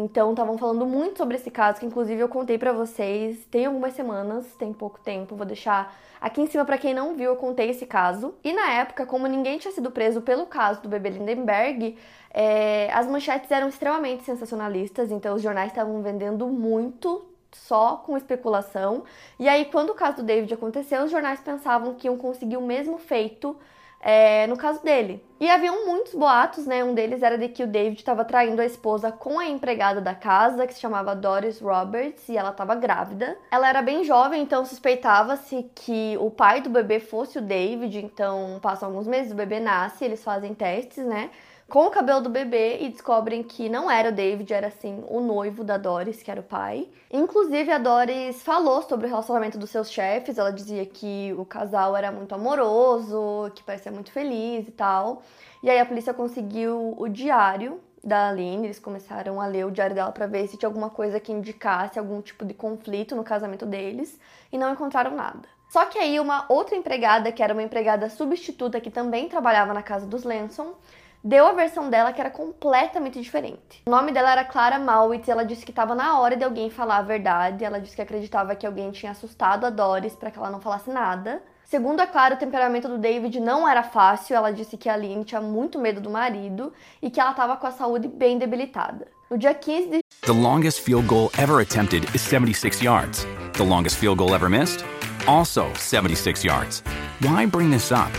Então 0.00 0.30
estavam 0.30 0.56
falando 0.56 0.86
muito 0.86 1.18
sobre 1.18 1.34
esse 1.34 1.50
caso, 1.50 1.80
que 1.80 1.86
inclusive 1.86 2.20
eu 2.20 2.28
contei 2.28 2.56
para 2.56 2.72
vocês 2.72 3.44
tem 3.50 3.66
algumas 3.66 3.94
semanas, 3.94 4.46
tem 4.56 4.72
pouco 4.72 5.00
tempo, 5.00 5.34
vou 5.34 5.44
deixar 5.44 5.92
aqui 6.20 6.40
em 6.40 6.46
cima 6.46 6.64
para 6.64 6.78
quem 6.78 6.94
não 6.94 7.16
viu, 7.16 7.32
eu 7.32 7.36
contei 7.36 7.70
esse 7.70 7.84
caso. 7.84 8.32
E 8.44 8.52
na 8.52 8.70
época, 8.74 9.04
como 9.04 9.26
ninguém 9.26 9.58
tinha 9.58 9.72
sido 9.72 9.90
preso 9.90 10.20
pelo 10.20 10.46
caso 10.46 10.80
do 10.82 10.88
bebê 10.88 11.10
Lindenberg, 11.10 11.98
é, 12.30 12.88
as 12.92 13.08
manchetes 13.08 13.50
eram 13.50 13.68
extremamente 13.68 14.22
sensacionalistas, 14.22 15.10
então 15.10 15.34
os 15.34 15.42
jornais 15.42 15.72
estavam 15.72 16.00
vendendo 16.00 16.46
muito 16.46 17.26
só 17.50 17.96
com 17.96 18.16
especulação. 18.16 19.02
E 19.36 19.48
aí, 19.48 19.64
quando 19.64 19.90
o 19.90 19.94
caso 19.94 20.18
do 20.18 20.22
David 20.22 20.54
aconteceu, 20.54 21.02
os 21.02 21.10
jornais 21.10 21.40
pensavam 21.40 21.94
que 21.94 22.06
iam 22.06 22.16
conseguir 22.16 22.56
o 22.56 22.62
mesmo 22.62 22.98
feito 22.98 23.56
é, 24.00 24.46
no 24.46 24.56
caso 24.56 24.82
dele. 24.82 25.24
E 25.40 25.48
haviam 25.48 25.86
muitos 25.86 26.14
boatos, 26.14 26.66
né? 26.66 26.82
Um 26.82 26.94
deles 26.94 27.22
era 27.22 27.38
de 27.38 27.48
que 27.48 27.62
o 27.62 27.66
David 27.66 27.98
estava 27.98 28.24
traindo 28.24 28.60
a 28.60 28.66
esposa 28.66 29.12
com 29.12 29.38
a 29.38 29.46
empregada 29.46 30.00
da 30.00 30.14
casa, 30.14 30.66
que 30.66 30.74
se 30.74 30.80
chamava 30.80 31.14
Doris 31.14 31.60
Roberts, 31.60 32.28
e 32.28 32.36
ela 32.36 32.50
estava 32.50 32.74
grávida. 32.74 33.36
Ela 33.50 33.68
era 33.68 33.80
bem 33.80 34.02
jovem, 34.02 34.42
então 34.42 34.64
suspeitava-se 34.64 35.70
que 35.74 36.16
o 36.18 36.30
pai 36.30 36.60
do 36.60 36.70
bebê 36.70 36.98
fosse 36.98 37.38
o 37.38 37.42
David. 37.42 37.98
Então, 37.98 38.58
passam 38.60 38.88
alguns 38.88 39.06
meses, 39.06 39.32
o 39.32 39.36
bebê 39.36 39.60
nasce, 39.60 40.04
eles 40.04 40.24
fazem 40.24 40.54
testes, 40.54 41.04
né? 41.04 41.30
Com 41.68 41.86
o 41.86 41.90
cabelo 41.90 42.22
do 42.22 42.30
bebê 42.30 42.78
e 42.80 42.88
descobrem 42.88 43.42
que 43.42 43.68
não 43.68 43.90
era 43.90 44.08
o 44.08 44.12
David, 44.12 44.52
era 44.54 44.68
assim 44.68 45.04
o 45.06 45.20
noivo 45.20 45.62
da 45.62 45.76
Doris, 45.76 46.22
que 46.22 46.30
era 46.30 46.40
o 46.40 46.44
pai. 46.44 46.88
Inclusive, 47.12 47.70
a 47.70 47.76
Doris 47.76 48.42
falou 48.42 48.80
sobre 48.82 49.06
o 49.06 49.08
relacionamento 49.08 49.58
dos 49.58 49.68
seus 49.68 49.90
chefes, 49.90 50.38
ela 50.38 50.50
dizia 50.50 50.86
que 50.86 51.34
o 51.36 51.44
casal 51.44 51.94
era 51.94 52.10
muito 52.10 52.34
amoroso, 52.34 53.52
que 53.54 53.62
parecia 53.62 53.92
muito 53.92 54.10
feliz 54.10 54.66
e 54.66 54.70
tal. 54.70 55.22
E 55.62 55.68
aí 55.68 55.78
a 55.78 55.84
polícia 55.84 56.14
conseguiu 56.14 56.94
o 56.96 57.06
diário 57.06 57.80
da 58.02 58.30
Aline, 58.30 58.66
eles 58.66 58.78
começaram 58.78 59.38
a 59.38 59.46
ler 59.46 59.66
o 59.66 59.70
diário 59.70 59.94
dela 59.94 60.12
para 60.12 60.26
ver 60.26 60.46
se 60.46 60.56
tinha 60.56 60.68
alguma 60.68 60.88
coisa 60.88 61.20
que 61.20 61.32
indicasse 61.32 61.98
algum 61.98 62.22
tipo 62.22 62.46
de 62.46 62.54
conflito 62.54 63.14
no 63.14 63.24
casamento 63.24 63.66
deles 63.66 64.18
e 64.50 64.56
não 64.56 64.72
encontraram 64.72 65.10
nada. 65.10 65.46
Só 65.68 65.84
que 65.84 65.98
aí 65.98 66.18
uma 66.18 66.46
outra 66.48 66.76
empregada, 66.76 67.30
que 67.30 67.42
era 67.42 67.52
uma 67.52 67.62
empregada 67.62 68.08
substituta 68.08 68.80
que 68.80 68.90
também 68.90 69.28
trabalhava 69.28 69.74
na 69.74 69.82
casa 69.82 70.06
dos 70.06 70.24
Lenson, 70.24 70.74
deu 71.22 71.46
a 71.46 71.52
versão 71.52 71.90
dela 71.90 72.12
que 72.12 72.20
era 72.20 72.30
completamente 72.30 73.20
diferente. 73.20 73.82
O 73.86 73.90
nome 73.90 74.12
dela 74.12 74.32
era 74.32 74.44
Clara 74.44 74.78
Mowitz 74.78 75.28
e 75.28 75.30
ela 75.30 75.44
disse 75.44 75.64
que 75.64 75.72
estava 75.72 75.94
na 75.94 76.18
hora 76.18 76.36
de 76.36 76.44
alguém 76.44 76.70
falar 76.70 76.98
a 76.98 77.02
verdade. 77.02 77.64
Ela 77.64 77.80
disse 77.80 77.96
que 77.96 78.02
acreditava 78.02 78.54
que 78.54 78.66
alguém 78.66 78.90
tinha 78.90 79.12
assustado 79.12 79.64
a 79.66 79.70
Doris 79.70 80.14
para 80.14 80.30
que 80.30 80.38
ela 80.38 80.50
não 80.50 80.60
falasse 80.60 80.90
nada. 80.90 81.42
Segundo 81.64 82.00
a 82.00 82.06
Clara, 82.06 82.34
o 82.34 82.38
temperamento 82.38 82.88
do 82.88 82.96
David 82.96 83.40
não 83.40 83.68
era 83.68 83.82
fácil. 83.82 84.34
Ela 84.34 84.52
disse 84.52 84.76
que 84.78 84.88
a 84.88 84.94
Aline 84.94 85.24
tinha 85.24 85.40
muito 85.40 85.78
medo 85.78 86.00
do 86.00 86.08
marido 86.08 86.72
e 87.02 87.10
que 87.10 87.20
ela 87.20 87.32
estava 87.32 87.56
com 87.56 87.66
a 87.66 87.72
saúde 87.72 88.08
bem 88.08 88.38
debilitada. 88.38 89.06
No 89.30 89.36
dia 89.36 89.52
15 89.52 89.90
de 89.90 90.00
The 90.22 90.32
longest 90.32 90.80
field 90.80 91.06
goal 91.06 91.30
ever 91.36 91.60
attempted 91.60 92.04
is 92.14 92.22
76 92.22 92.82
yards. 92.82 93.26
The 93.52 93.64
longest 93.64 93.98
field 93.98 94.16
goal 94.16 94.34
ever 94.34 94.48
missed? 94.48 94.82
Also 95.26 95.70
76 95.74 96.42
yards. 96.42 96.82
Why 97.20 97.44
bring 97.44 97.70
this 97.70 97.92
up? 97.92 98.10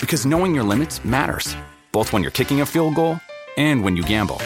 Because 0.00 0.26
knowing 0.26 0.54
your 0.54 0.66
limits 0.66 1.04
matters 1.04 1.54
both 1.96 2.12
when 2.12 2.22
you're 2.22 2.38
kicking 2.40 2.60
a 2.60 2.66
field 2.66 2.94
goal 2.94 3.18
and 3.56 3.82
when 3.82 3.96
you 3.96 4.02
gamble. 4.02 4.36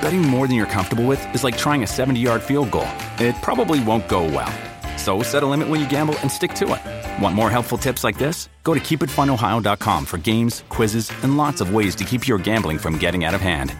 Betting 0.00 0.22
more 0.22 0.46
than 0.46 0.56
you're 0.56 0.74
comfortable 0.78 1.04
with 1.04 1.20
is 1.34 1.44
like 1.44 1.58
trying 1.58 1.82
a 1.82 1.86
70 1.86 2.18
yard 2.18 2.42
field 2.42 2.70
goal. 2.70 2.88
It 3.18 3.34
probably 3.42 3.80
won't 3.84 4.08
go 4.08 4.22
well. 4.24 4.52
So 4.96 5.22
set 5.22 5.42
a 5.42 5.50
limit 5.54 5.68
when 5.68 5.80
you 5.80 5.88
gamble 5.88 6.16
and 6.22 6.32
stick 6.32 6.54
to 6.54 6.66
it. 6.76 7.22
Want 7.22 7.34
more 7.34 7.50
helpful 7.50 7.76
tips 7.76 8.04
like 8.04 8.16
this? 8.16 8.48
Go 8.64 8.72
to 8.72 8.80
keepitfunohio.com 8.80 10.06
for 10.06 10.16
games, 10.16 10.64
quizzes, 10.70 11.12
and 11.22 11.36
lots 11.36 11.60
of 11.60 11.74
ways 11.74 11.94
to 11.96 12.04
keep 12.04 12.26
your 12.26 12.38
gambling 12.38 12.78
from 12.78 12.96
getting 12.96 13.24
out 13.24 13.34
of 13.34 13.42
hand. 13.42 13.70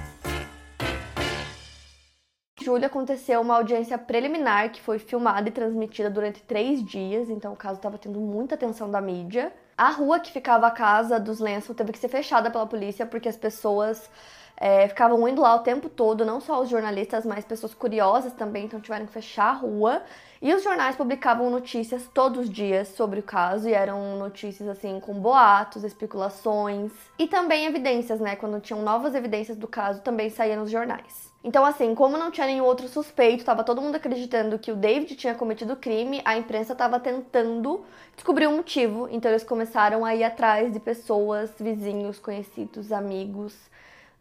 julho 2.69 2.85
aconteceu 2.85 3.41
uma 3.41 3.55
audiência 3.55 3.97
preliminar 3.97 4.71
que 4.71 4.83
foi 4.83 4.99
filmada 4.99 5.49
e 5.49 5.51
transmitida 5.51 6.11
durante 6.11 6.43
três 6.43 6.85
dias, 6.85 7.31
então 7.31 7.55
o 7.55 7.57
caso 7.57 7.79
estava 7.79 7.97
tendo 7.97 8.21
muita 8.21 8.57
atenção 8.57 8.91
da 8.91 9.01
mídia. 9.01 9.51
A 9.79 9.91
rua 9.91 10.21
que 10.21 10.33
ficava 10.33 10.67
a 10.67 10.71
casa 10.73 11.21
dos 11.21 11.41
Lençol 11.41 11.75
teve 11.75 11.93
que 11.93 11.99
ser 11.99 12.09
fechada 12.09 12.51
pela 12.51 12.67
polícia 12.67 13.07
porque 13.07 13.29
as 13.29 13.37
pessoas 13.37 14.11
é, 14.57 14.89
ficavam 14.89 15.29
indo 15.29 15.41
lá 15.41 15.55
o 15.55 15.61
tempo 15.61 15.89
todo, 15.89 16.25
não 16.25 16.41
só 16.41 16.61
os 16.61 16.69
jornalistas, 16.69 17.25
mas 17.25 17.45
pessoas 17.45 17.75
curiosas 17.75 18.33
também, 18.33 18.65
então 18.67 18.81
tiveram 18.81 19.07
que 19.07 19.13
fechar 19.13 19.51
a 19.51 19.53
rua. 19.53 20.03
E 20.41 20.55
os 20.55 20.63
jornais 20.63 20.95
publicavam 20.95 21.51
notícias 21.51 22.09
todos 22.15 22.45
os 22.45 22.51
dias 22.51 22.89
sobre 22.89 23.19
o 23.19 23.23
caso, 23.23 23.69
e 23.69 23.73
eram 23.73 24.17
notícias 24.17 24.69
assim 24.69 25.01
com 25.01 25.15
boatos, 25.15 25.83
especulações 25.83 26.93
e 27.19 27.27
também 27.27 27.67
evidências, 27.67 28.21
né? 28.21 28.37
Quando 28.37 28.61
tinham 28.61 28.81
novas 28.83 29.17
evidências 29.17 29.57
do 29.57 29.67
caso, 29.67 30.01
também 30.01 30.31
saíam 30.31 30.61
nos 30.61 30.71
jornais. 30.71 31.33
Então, 31.43 31.65
assim, 31.65 31.95
como 31.95 32.17
não 32.17 32.31
tinha 32.31 32.47
nenhum 32.47 32.65
outro 32.65 32.87
suspeito, 32.89 33.39
estava 33.39 33.65
todo 33.65 33.81
mundo 33.81 33.97
acreditando 33.97 34.59
que 34.59 34.71
o 34.71 34.77
David 34.77 35.17
tinha 35.17 35.35
cometido 35.35 35.73
o 35.73 35.77
crime, 35.77 36.21
a 36.25 36.37
imprensa 36.37 36.73
estava 36.73 37.01
tentando 37.01 37.85
descobrir 38.15 38.47
o 38.47 38.51
um 38.51 38.57
motivo. 38.57 39.09
Então, 39.11 39.31
eles 39.31 39.45
começaram 39.45 40.05
a 40.05 40.15
ir 40.15 40.25
atrás 40.25 40.73
de 40.73 40.79
pessoas, 40.79 41.51
vizinhos, 41.59 42.19
conhecidos, 42.19 42.93
amigos 42.93 43.57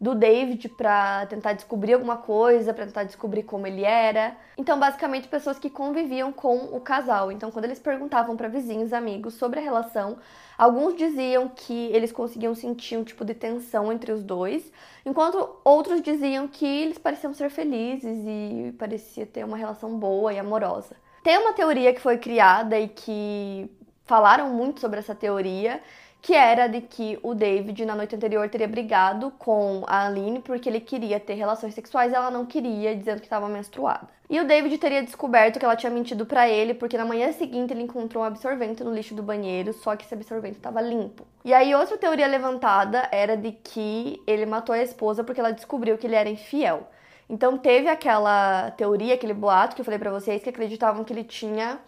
do 0.00 0.14
David 0.14 0.68
para 0.68 1.26
tentar 1.26 1.54
descobrir 1.54 1.94
alguma 1.94 2.16
coisa, 2.16 2.72
para 2.72 2.86
tentar 2.86 3.04
descobrir 3.04 3.42
como 3.42 3.66
ele 3.66 3.82
era. 3.82 4.36
Então, 4.56 4.78
basicamente, 4.78 5.26
pessoas 5.26 5.58
que 5.58 5.68
conviviam 5.68 6.32
com 6.32 6.56
o 6.56 6.80
casal. 6.80 7.32
Então, 7.32 7.50
quando 7.50 7.64
eles 7.64 7.80
perguntavam 7.80 8.36
para 8.36 8.48
vizinhos, 8.48 8.92
amigos 8.92 9.34
sobre 9.34 9.58
a 9.58 9.62
relação, 9.62 10.18
alguns 10.56 10.96
diziam 10.96 11.48
que 11.48 11.86
eles 11.92 12.12
conseguiam 12.12 12.54
sentir 12.54 12.96
um 12.96 13.04
tipo 13.04 13.24
de 13.24 13.34
tensão 13.34 13.92
entre 13.92 14.12
os 14.12 14.22
dois, 14.22 14.70
enquanto 15.04 15.56
outros 15.64 16.00
diziam 16.00 16.46
que 16.46 16.66
eles 16.66 16.98
pareciam 16.98 17.34
ser 17.34 17.50
felizes 17.50 18.18
e 18.24 18.72
parecia 18.78 19.26
ter 19.26 19.44
uma 19.44 19.56
relação 19.56 19.98
boa 19.98 20.32
e 20.32 20.38
amorosa. 20.38 20.96
Tem 21.24 21.36
uma 21.36 21.52
teoria 21.52 21.92
que 21.92 22.00
foi 22.00 22.18
criada 22.18 22.78
e 22.78 22.88
que 22.88 23.68
falaram 24.08 24.48
muito 24.48 24.80
sobre 24.80 24.98
essa 24.98 25.14
teoria, 25.14 25.80
que 26.20 26.34
era 26.34 26.66
de 26.66 26.80
que 26.80 27.18
o 27.22 27.34
David 27.34 27.84
na 27.84 27.94
noite 27.94 28.16
anterior 28.16 28.48
teria 28.48 28.66
brigado 28.66 29.30
com 29.38 29.84
a 29.86 30.06
Aline 30.06 30.40
porque 30.40 30.68
ele 30.68 30.80
queria 30.80 31.20
ter 31.20 31.34
relações 31.34 31.74
sexuais 31.74 32.10
e 32.10 32.16
ela 32.16 32.30
não 32.30 32.44
queria, 32.44 32.96
dizendo 32.96 33.20
que 33.20 33.26
estava 33.26 33.48
menstruada. 33.48 34.08
E 34.28 34.40
o 34.40 34.46
David 34.46 34.76
teria 34.78 35.02
descoberto 35.02 35.58
que 35.58 35.64
ela 35.64 35.76
tinha 35.76 35.92
mentido 35.92 36.26
para 36.26 36.48
ele 36.48 36.74
porque 36.74 36.98
na 36.98 37.04
manhã 37.04 37.30
seguinte 37.32 37.72
ele 37.72 37.82
encontrou 37.82 38.24
um 38.24 38.26
absorvente 38.26 38.82
no 38.82 38.92
lixo 38.92 39.14
do 39.14 39.22
banheiro, 39.22 39.72
só 39.72 39.94
que 39.94 40.04
esse 40.04 40.14
absorvente 40.14 40.56
estava 40.56 40.80
limpo. 40.80 41.24
E 41.44 41.54
aí 41.54 41.74
outra 41.74 41.96
teoria 41.96 42.26
levantada 42.26 43.08
era 43.12 43.36
de 43.36 43.52
que 43.52 44.20
ele 44.26 44.44
matou 44.44 44.74
a 44.74 44.82
esposa 44.82 45.22
porque 45.22 45.40
ela 45.40 45.52
descobriu 45.52 45.96
que 45.96 46.06
ele 46.06 46.16
era 46.16 46.28
infiel. 46.28 46.88
Então 47.28 47.56
teve 47.58 47.88
aquela 47.88 48.70
teoria, 48.72 49.14
aquele 49.14 49.34
boato 49.34 49.76
que 49.76 49.82
eu 49.82 49.84
falei 49.84 49.98
para 49.98 50.10
vocês 50.10 50.42
que 50.42 50.48
acreditavam 50.48 51.04
que 51.04 51.12
ele 51.12 51.24
tinha 51.24 51.78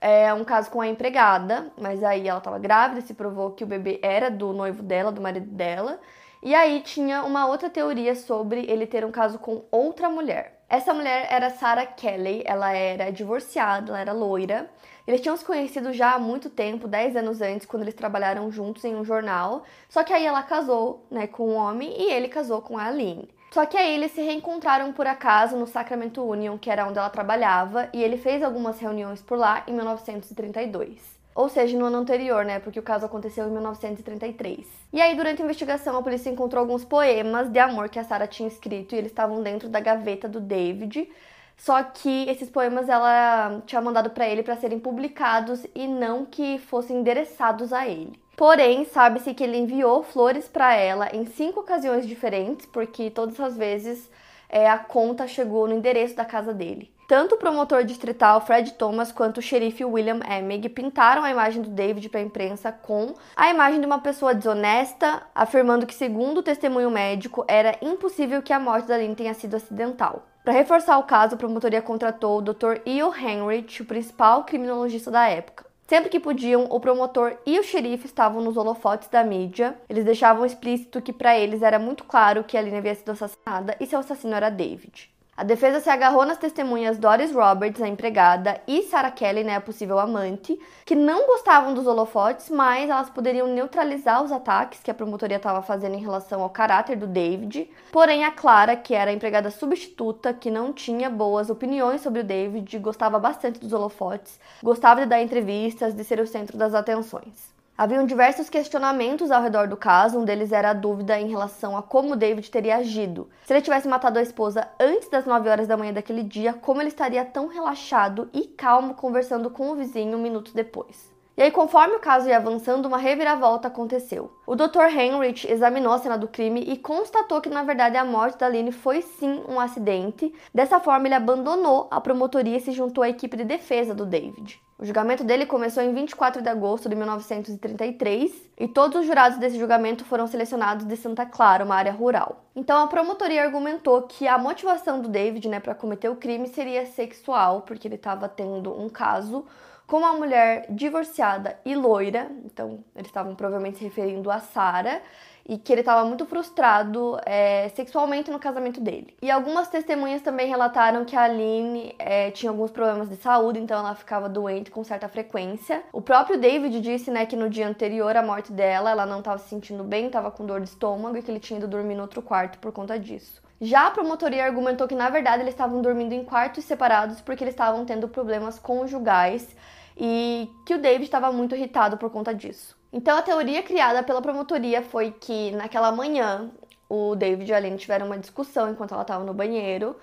é 0.00 0.32
um 0.32 0.44
caso 0.44 0.70
com 0.70 0.80
a 0.80 0.88
empregada, 0.88 1.72
mas 1.76 2.02
aí 2.04 2.28
ela 2.28 2.38
estava 2.38 2.58
grávida, 2.58 3.00
se 3.00 3.14
provou 3.14 3.50
que 3.52 3.64
o 3.64 3.66
bebê 3.66 3.98
era 4.02 4.30
do 4.30 4.52
noivo 4.52 4.82
dela, 4.82 5.12
do 5.12 5.20
marido 5.20 5.50
dela. 5.50 6.00
E 6.42 6.54
aí 6.54 6.80
tinha 6.82 7.24
uma 7.24 7.46
outra 7.46 7.68
teoria 7.68 8.14
sobre 8.14 8.64
ele 8.70 8.86
ter 8.86 9.04
um 9.04 9.10
caso 9.10 9.38
com 9.38 9.64
outra 9.70 10.08
mulher. 10.08 10.62
Essa 10.68 10.92
mulher 10.94 11.26
era 11.30 11.50
Sarah 11.50 11.86
Kelly, 11.86 12.42
ela 12.44 12.72
era 12.72 13.10
divorciada, 13.10 13.90
ela 13.90 14.00
era 14.00 14.12
loira. 14.12 14.70
Eles 15.06 15.20
tinham 15.20 15.36
se 15.36 15.44
conhecido 15.44 15.92
já 15.92 16.12
há 16.12 16.18
muito 16.18 16.50
tempo, 16.50 16.86
10 16.86 17.16
anos 17.16 17.40
antes, 17.40 17.66
quando 17.66 17.82
eles 17.82 17.94
trabalharam 17.94 18.50
juntos 18.52 18.84
em 18.84 18.94
um 18.94 19.04
jornal. 19.04 19.64
Só 19.88 20.04
que 20.04 20.12
aí 20.12 20.26
ela 20.26 20.42
casou, 20.42 21.06
né, 21.10 21.26
com 21.26 21.48
um 21.48 21.56
homem 21.56 21.90
e 21.98 22.12
ele 22.12 22.28
casou 22.28 22.60
com 22.60 22.76
a 22.76 22.84
Aline. 22.84 23.28
Só 23.50 23.64
que 23.64 23.76
aí 23.76 23.94
eles 23.94 24.12
se 24.12 24.20
reencontraram 24.20 24.92
por 24.92 25.06
acaso 25.06 25.56
no 25.56 25.66
Sacramento 25.66 26.22
Union, 26.22 26.58
que 26.58 26.70
era 26.70 26.86
onde 26.86 26.98
ela 26.98 27.08
trabalhava, 27.08 27.88
e 27.94 28.02
ele 28.02 28.18
fez 28.18 28.42
algumas 28.42 28.78
reuniões 28.78 29.22
por 29.22 29.38
lá 29.38 29.64
em 29.66 29.72
1932. 29.72 31.18
Ou 31.34 31.48
seja, 31.48 31.78
no 31.78 31.86
ano 31.86 31.98
anterior, 31.98 32.44
né? 32.44 32.58
Porque 32.58 32.80
o 32.80 32.82
caso 32.82 33.06
aconteceu 33.06 33.46
em 33.46 33.50
1933. 33.50 34.66
E 34.92 35.00
aí, 35.00 35.14
durante 35.14 35.40
a 35.40 35.44
investigação, 35.44 35.96
a 35.96 36.02
polícia 36.02 36.28
encontrou 36.28 36.60
alguns 36.60 36.84
poemas 36.84 37.48
de 37.48 37.58
amor 37.58 37.88
que 37.88 37.98
a 37.98 38.04
Sarah 38.04 38.26
tinha 38.26 38.48
escrito 38.48 38.94
e 38.94 38.98
eles 38.98 39.12
estavam 39.12 39.42
dentro 39.42 39.68
da 39.68 39.78
gaveta 39.78 40.28
do 40.28 40.40
David. 40.40 41.08
Só 41.56 41.82
que 41.82 42.28
esses 42.28 42.50
poemas 42.50 42.88
ela 42.88 43.62
tinha 43.66 43.80
mandado 43.80 44.10
para 44.10 44.28
ele 44.28 44.42
para 44.42 44.56
serem 44.56 44.78
publicados 44.78 45.64
e 45.74 45.86
não 45.86 46.24
que 46.24 46.58
fossem 46.58 46.98
endereçados 46.98 47.72
a 47.72 47.86
ele. 47.86 48.18
Porém, 48.38 48.84
sabe-se 48.84 49.34
que 49.34 49.42
ele 49.42 49.56
enviou 49.56 50.04
flores 50.04 50.46
para 50.46 50.72
ela 50.72 51.08
em 51.12 51.26
cinco 51.26 51.58
ocasiões 51.58 52.06
diferentes, 52.06 52.66
porque 52.66 53.10
todas 53.10 53.40
as 53.40 53.56
vezes 53.56 54.08
é, 54.48 54.70
a 54.70 54.78
conta 54.78 55.26
chegou 55.26 55.66
no 55.66 55.74
endereço 55.74 56.14
da 56.14 56.24
casa 56.24 56.54
dele. 56.54 56.88
Tanto 57.08 57.34
o 57.34 57.38
promotor 57.38 57.82
distrital 57.82 58.40
Fred 58.40 58.74
Thomas 58.74 59.10
quanto 59.10 59.38
o 59.38 59.42
xerife 59.42 59.84
William 59.84 60.20
Emig 60.20 60.68
pintaram 60.68 61.24
a 61.24 61.30
imagem 61.32 61.62
do 61.62 61.70
David 61.70 62.08
para 62.10 62.20
a 62.20 62.22
imprensa 62.22 62.70
com 62.70 63.12
a 63.34 63.50
imagem 63.50 63.80
de 63.80 63.86
uma 63.86 63.98
pessoa 63.98 64.32
desonesta, 64.32 65.20
afirmando 65.34 65.84
que, 65.84 65.94
segundo 65.94 66.38
o 66.38 66.42
testemunho 66.42 66.92
médico, 66.92 67.44
era 67.48 67.76
impossível 67.82 68.40
que 68.40 68.52
a 68.52 68.60
morte 68.60 68.86
da 68.86 68.98
Lynn 68.98 69.16
tenha 69.16 69.34
sido 69.34 69.56
acidental. 69.56 70.22
Para 70.44 70.52
reforçar 70.52 70.96
o 70.98 71.02
caso, 71.02 71.34
a 71.34 71.38
promotoria 71.38 71.82
contratou 71.82 72.38
o 72.38 72.42
Dr. 72.42 72.82
Eo 72.86 73.12
Henrich, 73.12 73.82
o 73.82 73.84
principal 73.84 74.44
criminologista 74.44 75.10
da 75.10 75.28
época. 75.28 75.67
Sempre 75.88 76.10
que 76.10 76.20
podiam, 76.20 76.66
o 76.68 76.78
promotor 76.78 77.38
e 77.46 77.58
o 77.58 77.62
xerife 77.62 78.04
estavam 78.04 78.42
nos 78.42 78.58
holofotes 78.58 79.08
da 79.08 79.24
mídia. 79.24 79.74
Eles 79.88 80.04
deixavam 80.04 80.44
explícito 80.44 81.00
que 81.00 81.14
para 81.14 81.38
eles 81.38 81.62
era 81.62 81.78
muito 81.78 82.04
claro 82.04 82.44
que 82.44 82.58
a 82.58 82.60
Aline 82.60 82.76
havia 82.76 82.94
sido 82.94 83.12
assassinada 83.12 83.74
e 83.80 83.86
seu 83.86 83.98
assassino 83.98 84.34
era 84.34 84.50
David. 84.50 85.10
A 85.38 85.44
defesa 85.44 85.78
se 85.78 85.88
agarrou 85.88 86.26
nas 86.26 86.36
testemunhas 86.36 86.98
Doris 86.98 87.30
Roberts, 87.30 87.80
a 87.80 87.86
empregada, 87.86 88.60
e 88.66 88.82
Sarah 88.82 89.12
Kelly, 89.12 89.44
né, 89.44 89.54
a 89.54 89.60
possível 89.60 89.96
amante, 89.96 90.58
que 90.84 90.96
não 90.96 91.28
gostavam 91.28 91.74
dos 91.74 91.86
holofotes, 91.86 92.50
mas 92.50 92.90
elas 92.90 93.08
poderiam 93.08 93.46
neutralizar 93.46 94.20
os 94.20 94.32
ataques 94.32 94.80
que 94.82 94.90
a 94.90 94.94
promotoria 94.94 95.36
estava 95.36 95.62
fazendo 95.62 95.94
em 95.94 96.00
relação 96.00 96.42
ao 96.42 96.50
caráter 96.50 96.96
do 96.96 97.06
David. 97.06 97.70
Porém, 97.92 98.24
a 98.24 98.32
Clara, 98.32 98.74
que 98.74 98.96
era 98.96 99.12
a 99.12 99.14
empregada 99.14 99.48
substituta, 99.48 100.34
que 100.34 100.50
não 100.50 100.72
tinha 100.72 101.08
boas 101.08 101.48
opiniões 101.50 102.00
sobre 102.00 102.22
o 102.22 102.24
David, 102.24 102.76
gostava 102.80 103.16
bastante 103.20 103.60
dos 103.60 103.72
holofotes, 103.72 104.40
gostava 104.60 105.02
de 105.02 105.06
dar 105.06 105.22
entrevistas, 105.22 105.94
de 105.94 106.02
ser 106.02 106.18
o 106.18 106.26
centro 106.26 106.58
das 106.58 106.74
atenções. 106.74 107.57
Haviam 107.80 108.04
diversos 108.04 108.50
questionamentos 108.50 109.30
ao 109.30 109.40
redor 109.40 109.68
do 109.68 109.76
caso, 109.76 110.18
um 110.18 110.24
deles 110.24 110.50
era 110.50 110.70
a 110.70 110.72
dúvida 110.72 111.16
em 111.16 111.28
relação 111.28 111.76
a 111.76 111.82
como 111.82 112.16
David 112.16 112.50
teria 112.50 112.78
agido. 112.78 113.30
Se 113.44 113.52
ele 113.52 113.62
tivesse 113.62 113.86
matado 113.86 114.18
a 114.18 114.22
esposa 114.22 114.68
antes 114.80 115.08
das 115.08 115.24
9 115.24 115.48
horas 115.48 115.68
da 115.68 115.76
manhã 115.76 115.92
daquele 115.92 116.24
dia, 116.24 116.52
como 116.54 116.82
ele 116.82 116.88
estaria 116.88 117.24
tão 117.24 117.46
relaxado 117.46 118.28
e 118.34 118.48
calmo 118.48 118.94
conversando 118.94 119.48
com 119.48 119.70
o 119.70 119.76
vizinho 119.76 120.18
minutos 120.18 120.52
depois. 120.52 121.16
E 121.38 121.42
aí, 121.42 121.52
conforme 121.52 121.94
o 121.94 122.00
caso 122.00 122.28
ia 122.28 122.36
avançando, 122.36 122.86
uma 122.86 122.98
reviravolta 122.98 123.68
aconteceu. 123.68 124.32
O 124.44 124.56
Dr. 124.56 124.86
Heinrich 124.92 125.48
examinou 125.48 125.92
a 125.92 125.98
cena 125.98 126.18
do 126.18 126.26
crime 126.26 126.64
e 126.66 126.76
constatou 126.76 127.40
que, 127.40 127.48
na 127.48 127.62
verdade, 127.62 127.96
a 127.96 128.04
morte 128.04 128.38
da 128.38 128.46
Aline 128.46 128.72
foi 128.72 129.02
sim 129.02 129.44
um 129.48 129.60
acidente. 129.60 130.34
Dessa 130.52 130.80
forma, 130.80 131.06
ele 131.06 131.14
abandonou 131.14 131.86
a 131.92 132.00
promotoria 132.00 132.56
e 132.56 132.60
se 132.60 132.72
juntou 132.72 133.04
à 133.04 133.08
equipe 133.08 133.36
de 133.36 133.44
defesa 133.44 133.94
do 133.94 134.04
David. 134.04 134.60
O 134.76 134.84
julgamento 134.84 135.22
dele 135.22 135.46
começou 135.46 135.80
em 135.80 135.94
24 135.94 136.42
de 136.42 136.48
agosto 136.48 136.88
de 136.88 136.96
1933 136.96 138.32
e 138.58 138.66
todos 138.66 139.00
os 139.00 139.06
jurados 139.06 139.38
desse 139.38 139.60
julgamento 139.60 140.04
foram 140.04 140.26
selecionados 140.26 140.86
de 140.86 140.96
Santa 140.96 141.24
Clara, 141.24 141.64
uma 141.64 141.76
área 141.76 141.92
rural. 141.92 142.44
Então 142.54 142.82
a 142.82 142.88
promotoria 142.88 143.44
argumentou 143.44 144.02
que 144.02 144.26
a 144.26 144.38
motivação 144.38 145.00
do 145.00 145.08
David, 145.08 145.48
né, 145.48 145.60
para 145.60 145.74
cometer 145.74 146.08
o 146.08 146.16
crime 146.16 146.48
seria 146.48 146.84
sexual, 146.86 147.62
porque 147.62 147.86
ele 147.86 147.94
estava 147.94 148.28
tendo 148.28 148.72
um 148.72 148.88
caso 148.88 149.44
com 149.88 149.96
uma 149.96 150.12
mulher 150.12 150.66
divorciada 150.68 151.58
e 151.64 151.74
loira, 151.74 152.30
então 152.44 152.84
eles 152.94 153.08
estavam 153.08 153.34
provavelmente 153.34 153.78
se 153.78 153.84
referindo 153.84 154.30
a 154.30 154.38
Sara, 154.38 155.00
e 155.48 155.56
que 155.56 155.72
ele 155.72 155.80
estava 155.80 156.06
muito 156.06 156.26
frustrado 156.26 157.18
é, 157.24 157.70
sexualmente 157.70 158.30
no 158.30 158.38
casamento 158.38 158.82
dele. 158.82 159.16
E 159.22 159.30
algumas 159.30 159.66
testemunhas 159.68 160.20
também 160.20 160.46
relataram 160.46 161.06
que 161.06 161.16
a 161.16 161.22
Aline 161.22 161.94
é, 161.98 162.30
tinha 162.30 162.50
alguns 162.50 162.70
problemas 162.70 163.08
de 163.08 163.16
saúde, 163.16 163.58
então 163.58 163.78
ela 163.78 163.94
ficava 163.94 164.28
doente 164.28 164.70
com 164.70 164.84
certa 164.84 165.08
frequência. 165.08 165.82
O 165.90 166.02
próprio 166.02 166.38
David 166.38 166.82
disse 166.82 167.10
né, 167.10 167.24
que 167.24 167.34
no 167.34 167.48
dia 167.48 167.66
anterior 167.66 168.14
à 168.14 168.22
morte 168.22 168.52
dela, 168.52 168.90
ela 168.90 169.06
não 169.06 169.20
estava 169.20 169.38
se 169.38 169.48
sentindo 169.48 169.82
bem, 169.82 170.08
estava 170.08 170.30
com 170.30 170.44
dor 170.44 170.60
de 170.60 170.68
estômago 170.68 171.16
e 171.16 171.22
que 171.22 171.30
ele 171.30 171.40
tinha 171.40 171.58
ido 171.58 171.66
dormir 171.66 171.94
no 171.94 172.02
outro 172.02 172.20
quarto 172.20 172.58
por 172.58 172.70
conta 172.70 172.98
disso. 172.98 173.42
Já 173.58 173.86
a 173.86 173.90
promotoria 173.90 174.44
argumentou 174.44 174.86
que 174.86 174.94
na 174.94 175.08
verdade 175.08 175.42
eles 175.42 175.54
estavam 175.54 175.80
dormindo 175.80 176.12
em 176.12 176.24
quartos 176.24 176.64
separados 176.64 177.22
porque 177.22 177.42
eles 177.42 177.54
estavam 177.54 177.86
tendo 177.86 178.06
problemas 178.06 178.58
conjugais 178.58 179.56
e 179.98 180.48
que 180.64 180.74
o 180.74 180.80
David 180.80 181.04
estava 181.04 181.32
muito 181.32 181.56
irritado 181.56 181.96
por 181.96 182.08
conta 182.10 182.32
disso. 182.32 182.76
Então 182.92 183.18
a 183.18 183.22
teoria 183.22 183.62
criada 183.62 184.02
pela 184.02 184.22
promotoria 184.22 184.80
foi 184.80 185.10
que 185.10 185.50
naquela 185.50 185.90
manhã 185.90 186.50
o 186.88 187.14
David 187.16 187.50
e 187.50 187.54
a 187.54 187.56
Aline 187.56 187.76
tiveram 187.76 188.06
uma 188.06 188.16
discussão 188.16 188.70
enquanto 188.70 188.94
ela 188.94 189.02
estava 189.02 189.24
no 189.24 189.34
banheiro. 189.34 189.96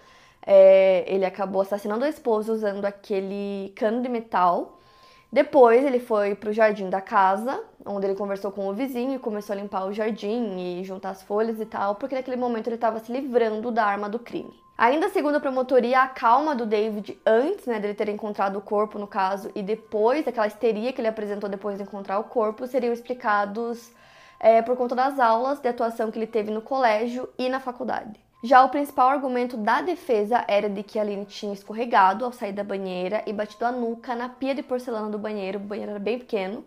É, 0.45 1.03
ele 1.07 1.25
acabou 1.25 1.61
assassinando 1.61 2.05
a 2.05 2.09
esposa 2.09 2.53
usando 2.53 2.85
aquele 2.85 3.73
cano 3.75 4.01
de 4.01 4.09
metal. 4.09 4.79
Depois 5.31 5.83
ele 5.83 5.99
foi 5.99 6.35
para 6.35 6.49
o 6.49 6.53
jardim 6.53 6.89
da 6.89 7.01
casa, 7.01 7.63
onde 7.85 8.05
ele 8.05 8.15
conversou 8.15 8.51
com 8.51 8.67
o 8.67 8.73
vizinho 8.73 9.15
e 9.15 9.19
começou 9.19 9.53
a 9.53 9.57
limpar 9.57 9.85
o 9.85 9.91
jardim 9.93 10.79
e 10.79 10.83
juntar 10.83 11.09
as 11.09 11.23
folhas 11.23 11.59
e 11.59 11.65
tal, 11.65 11.95
porque 11.95 12.15
naquele 12.15 12.37
momento 12.37 12.67
ele 12.67 12.75
estava 12.75 12.99
se 12.99 13.11
livrando 13.11 13.71
da 13.71 13.83
arma 13.83 14.07
do 14.07 14.19
crime. 14.19 14.64
Ainda 14.77 15.07
segundo 15.07 15.35
a 15.35 15.39
promotoria, 15.39 16.01
a 16.01 16.07
calma 16.07 16.53
do 16.53 16.65
David 16.65 17.17
antes 17.25 17.65
né, 17.65 17.79
dele 17.79 17.93
ter 17.93 18.09
encontrado 18.09 18.57
o 18.57 18.61
corpo, 18.61 18.99
no 18.99 19.07
caso, 19.07 19.49
e 19.55 19.63
depois, 19.63 20.27
aquela 20.27 20.47
histeria 20.47 20.91
que 20.91 20.99
ele 20.99 21.07
apresentou 21.07 21.49
depois 21.49 21.77
de 21.77 21.83
encontrar 21.83 22.19
o 22.19 22.25
corpo, 22.25 22.67
seriam 22.67 22.91
explicados 22.91 23.93
é, 24.37 24.61
por 24.61 24.75
conta 24.75 24.93
das 24.93 25.17
aulas 25.17 25.61
de 25.61 25.69
atuação 25.69 26.11
que 26.11 26.19
ele 26.19 26.27
teve 26.27 26.51
no 26.51 26.61
colégio 26.61 27.29
e 27.37 27.47
na 27.47 27.61
faculdade. 27.61 28.19
Já 28.43 28.65
o 28.65 28.69
principal 28.69 29.07
argumento 29.07 29.55
da 29.55 29.81
defesa 29.81 30.43
era 30.45 30.69
de 30.69 30.83
que 30.83 30.99
a 30.99 31.03
Aline 31.03 31.25
tinha 31.25 31.53
escorregado 31.53 32.25
ao 32.25 32.33
sair 32.33 32.51
da 32.51 32.63
banheira 32.63 33.23
e 33.25 33.31
batido 33.31 33.65
a 33.65 33.71
nuca 33.71 34.13
na 34.13 34.27
pia 34.27 34.53
de 34.53 34.61
porcelana 34.61 35.09
do 35.09 35.17
banheiro, 35.17 35.57
o 35.57 35.63
banheiro 35.63 35.91
era 35.91 35.99
bem 36.01 36.19
pequeno, 36.19 36.65